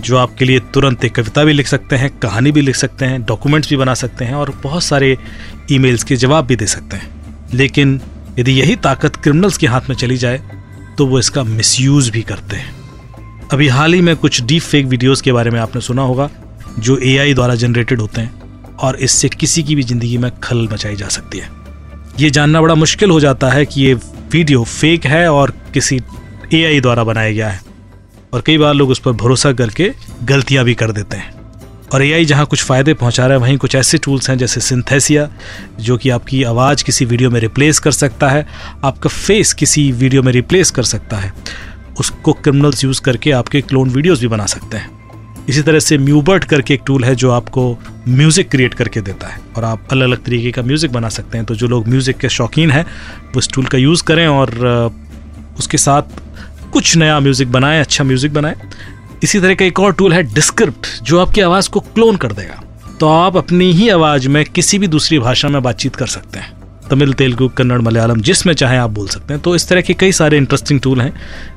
जो 0.00 0.16
आपके 0.16 0.44
लिए 0.44 0.60
तुरंत 0.74 1.04
एक 1.04 1.14
कविता 1.14 1.44
भी 1.44 1.52
लिख 1.52 1.66
सकते 1.66 1.96
हैं, 1.96 2.10
कहानी 2.18 2.52
भी 2.52 2.60
लिख 2.60 2.76
सकते 2.76 3.04
हैं 3.04 3.22
डॉक्यूमेंट्स 3.22 3.70
भी 3.70 3.76
बना 3.76 3.94
सकते 3.94 4.24
हैं 4.24 4.34
और 4.34 4.54
बहुत 4.62 4.82
सारे 4.82 5.16
ईमेल्स 5.72 6.04
के 6.04 6.16
जवाब 6.16 6.46
भी 6.46 6.56
दे 6.56 6.66
सकते 6.66 6.96
हैं। 6.96 7.50
लेकिन 7.54 8.00
यदि 8.38 8.52
यही 8.52 8.76
ताकत 8.76 9.16
क्रिमिनल्स 9.16 9.56
के 9.56 9.66
हाथ 9.66 9.90
में 9.90 9.96
चली 9.96 10.16
जाए 10.16 10.40
तो 10.98 11.06
वो 11.06 11.18
इसका 11.18 11.42
मिसयूज 11.42 12.08
भी 12.08 12.22
करते 12.22 12.56
हैं। 12.56 12.74
अभी 13.52 13.68
हाल 13.68 13.94
ही 13.94 14.00
में 14.00 14.14
कुछ 14.16 14.42
डीप 14.42 14.62
फेक 14.62 14.86
वीडियोस 14.86 15.20
के 15.20 15.32
बारे 15.32 15.50
में 15.50 15.60
आपने 15.60 15.80
सुना 15.80 16.02
होगा, 16.02 16.30
जो 16.78 16.98
एआई 16.98 17.34
द्वारा 17.34 17.54
जनरेटेड 17.54 18.00
होते 18.00 18.20
हैं। 18.20 18.45
और 18.80 18.96
इससे 18.96 19.28
किसी 19.28 19.62
की 19.62 19.74
भी 19.74 19.82
ज़िंदगी 19.82 20.18
में 20.18 20.30
खल 20.40 20.68
मचाई 20.72 20.96
जा 20.96 21.08
सकती 21.08 21.38
है। 21.38 21.50
ये 22.20 22.30
जानना 22.30 22.60
बड़ा 22.60 22.74
मुश्किल 22.74 23.10
हो 23.10 23.20
जाता 23.20 23.50
है 23.50 23.64
कि 23.66 23.82
ये 23.82 23.94
वीडियो 24.32 24.64
फेक 24.64 25.06
है 25.06 25.28
और 25.32 25.52
किसी 25.74 26.00
एआई 26.54 26.80
द्वारा 26.80 27.04
बनाया 27.04 27.32
गया 27.32 27.48
है। 27.48 27.60
और 28.32 28.40
कई 28.40 28.58
बार 28.58 28.74
लोग 28.74 28.90
उस 28.90 28.98
पर 28.98 29.12
भरोसा 29.12 29.52
करके 29.52 29.90
गलतियाँ 30.24 30.64
भी 30.64 30.74
कर 30.74 30.92
देते 30.92 31.16
हैं। 31.16 31.34
और 31.94 32.02
एआई 32.02 32.24
जहाँ 32.24 32.46
कुछ 32.46 32.62
फ़ायदे 32.64 32.94
पहुँचा 32.94 33.26
रहा 33.26 33.36
है, 33.36 33.40
वहीं 33.40 33.56
कुछ 33.58 33.74
ऐसे 33.74 33.98
टूल्स 33.98 34.30
हैं 34.30 34.36
जैसे 34.38 34.60
सिंथेसिया 34.60 35.28
जो 35.80 35.96
कि 35.96 36.10
आपकी 36.10 36.42
आवाज़ 36.44 36.84
किसी 36.84 37.04
वीडियो 37.04 37.30
में 37.30 37.40
रिप्लेस 37.40 37.78
कर 37.78 37.92
सकता 37.92 38.28
है, 38.28 38.46
आपका 38.84 39.08
फेस 39.08 39.52
किसी 39.52 39.90
वीडियो 39.92 40.22
में 40.22 40.32
रिप्लेस 40.32 40.70
कर 40.70 40.82
सकता 40.82 41.16
है। 41.16 41.32
उसको 42.00 42.32
क्रिमिनल्स 42.32 42.84
यूज़ 42.84 43.00
करके 43.00 43.30
आपके 43.30 43.60
क्लोन 43.60 43.90
वीडियोस 43.90 44.20
भी 44.20 44.28
बना 44.28 44.46
सकते 44.46 44.76
हैं। 44.76 44.95
इसी 45.48 45.62
तरह 45.62 45.78
से 45.78 45.98
म्यूबर्ट 45.98 46.44
करके 46.44 46.74
एक 46.74 46.82
टूल 46.86 47.04
है 47.04 47.14
जो 47.14 47.30
आपको 47.30 47.78
म्यूज़िक 48.08 48.50
क्रिएट 48.50 48.74
करके 48.74 49.00
देता 49.00 49.26
है। 49.26 49.40
और 49.56 49.64
आप 49.64 49.88
अलग 49.92 50.04
अलग 50.04 50.24
तरीके 50.24 50.50
का 50.52 50.62
म्यूज़िक 50.62 50.92
बना 50.92 51.08
सकते 51.08 51.38
हैं। 51.38 51.46
तो 51.46 51.54
जो 51.54 51.68
लोग 51.68 51.88
म्यूज़िक 51.88 52.16
के 52.16 52.28
शौकीन 52.28 52.70
हैं, 52.70 52.84
वो 53.34 53.38
इस 53.38 53.48
टूल 53.48 53.66
का 53.66 53.78
यूज़ 53.78 54.02
करें 54.04 54.26
और 54.26 54.54
उसके 55.58 55.78
साथ 55.78 56.20
कुछ 56.72 56.96
नया 56.96 57.18
म्यूज़िक 57.20 57.52
बनाएँ 57.52 57.80
अच्छा 57.80 58.04
म्यूज़िक 58.04 58.32
बनाएँ। 58.34 58.54
इसी 59.22 59.40
तरह 59.40 59.54
का 59.54 59.64
एक 59.64 59.80
और 59.80 59.92
टूल 59.92 60.12
है 60.12 60.22
डिस्क्रिप्ट 60.24 61.02
जो 61.02 61.18
आपकी 61.18 61.40
आवाज़ 61.40 61.68
को 61.70 61.80
क्लोन 61.80 62.16
कर 62.16 62.32
देगा। 62.32 62.62
तो 63.00 63.08
आप 63.08 63.36
अपनी 63.36 63.70
ही 63.72 63.88
आवाज़ 63.88 64.28
में 64.28 64.44
किसी 64.44 64.78
भी 64.78 64.88
दूसरी 64.88 65.18
भाषा 65.18 65.48
में 65.48 65.62
बातचीत 65.62 65.96
कर 65.96 66.06
सकते 66.06 66.38
हैं। 66.38 66.54
तमिल, 66.90 67.12
तेलुगु, 67.12 67.48
कन्नड़, 67.48 67.80
मलयालम 67.80 68.20
जिसमें 68.20 68.52
चाहें 68.54 68.78
आप 68.78 68.90
बोल 68.90 69.08
सकते 69.08 69.34
हैं। 69.34 69.42
तो 69.42 69.54
इस 69.56 69.68
तरह 69.68 69.80
के 69.80 69.94
कई 69.94 70.12
सारे 70.12 70.36
इंटरेस्टिंग 70.36 70.80
टूल 70.80 71.00
हैं, 71.00 71.12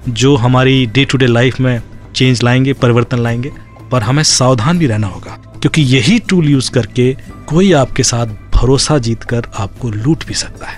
जो 0.09 0.35
हमारी 0.35 0.85
डे 0.85 1.05
टू 1.05 1.17
डे 1.17 1.27
लाइफ 1.27 1.59
में 1.59 1.81
चेंज 2.15 2.43
लाएँगे, 2.43 2.73
परिवर्तन 2.73 3.19
लाएँगे। 3.19 3.51
पर 3.91 4.03
हमें 4.03 4.23
सावधान 4.23 4.79
भी 4.79 4.87
रहना 4.87 5.07
होगा, 5.07 5.37
क्योंकि 5.61 5.81
यही 5.81 6.19
टूल 6.19 6.49
यूज़ 6.49 6.71
करके 6.71 7.13
कोई 7.47 7.71
आपके 7.73 8.03
साथ 8.03 8.27
भरोसा 8.55 8.97
जीत 8.97 9.23
कर 9.23 9.47
आपको 9.55 9.89
लूट 9.89 10.25
भी 10.25 10.33
सकता 10.33 10.67
है। 10.67 10.77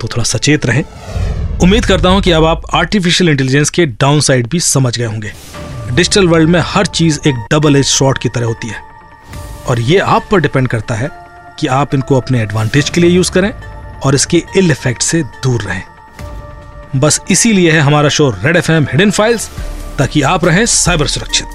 तो 0.00 0.08
थोड़ा 0.08 0.24
सचेत 0.24 0.66
रहें। 0.66 0.84
उम्मीद 1.62 1.84
करता 1.84 2.08
हूँ 2.08 2.20
कि 2.22 2.30
अब 2.30 2.44
आप 2.44 2.62
आर्टिफिशियल 2.74 3.30
इंटेलिजेंस 3.30 3.70
के 3.70 3.86
डाउन 3.86 4.20
साइड 4.20 4.46
भी 4.46 4.60
समझ 4.60 4.96
गए 4.98 5.04
होंगे। 5.04 5.32
डिजिटल 5.92 6.28
वर्ल्ड 6.28 6.50
में 6.50 6.60
हर 6.64 6.86
चीज़ 6.86 7.18
एक 7.28 7.46
डबल 7.52 7.76
एज 7.76 7.84
शॉर्ट 7.84 8.18
की 8.18 8.28
तरह 8.28 8.46
होती 8.46 8.68
है। 8.68 8.80
और 9.68 9.80
ये 9.80 9.98
आप 9.98 10.28
पर 10.30 10.40
डिपेंड 10.40 10.68
करता 10.68 10.94
है 10.94 11.10
कि 11.60 11.66
आप 11.66 11.94
इनको 11.94 12.16
अपने 12.16 12.40
एडवांटेज 12.42 12.90
के 12.90 13.00
लिए 13.00 13.10
यूज़ 13.10 13.30
करें 13.32 13.50
और 14.00 14.14
इसके 14.14 14.42
इल 14.56 14.70
इफ़ेक्ट 14.70 15.02
से 15.02 15.22
दूर 15.22 15.62
रहें। 15.62 15.82
बस 16.96 17.20
इसीलिए 17.30 17.70
है 17.72 17.80
हमारा 17.80 18.08
show 18.08 18.28
red 18.44 18.56
F 18.56 18.72
M 18.72 18.86
hidden 18.92 19.10
files 19.10 19.50
ताकि 19.98 20.22
आप 20.22 20.44
रहें 20.44 20.64
साइबर 20.66 21.06
सुरक्षित। 21.06 21.46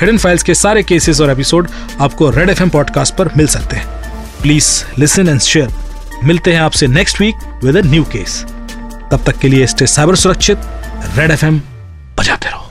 हिडन 0.00 0.16
फाइल्स 0.18 0.42
के 0.42 0.54
सारे 0.54 0.82
केसेस 0.82 1.20
और 1.20 1.30
एपिसोड 1.30 1.68
आपको 2.00 2.30
रेड 2.30 2.50
एफएम 2.50 2.70
पॉडकास्ट 2.70 3.14
पर 3.14 3.28
मिल 3.36 3.46
सकते 3.46 3.76
हैं। 3.76 3.86
प्लीज़ 4.42 4.84
लिसन 4.98 5.28
एंड 5.28 5.40
शेयर 5.40 5.68
मिलते 6.24 6.52
हैं 6.52 6.60
आपसे 6.60 6.86
next 6.86 7.20
week 7.20 7.34
with 7.64 7.76
new 7.86 8.04
case 8.04 8.42
तब 9.10 9.22
तक 9.26 9.38
के 9.38 9.48
लिए 9.48 9.66
स्टे 9.66 9.86
साइबर 9.86 10.16
सुरक्षित 10.16 10.58
रेड 11.16 11.30
एफएम 11.30 11.60
बजाते 12.18 12.48
रहो। 12.48 12.70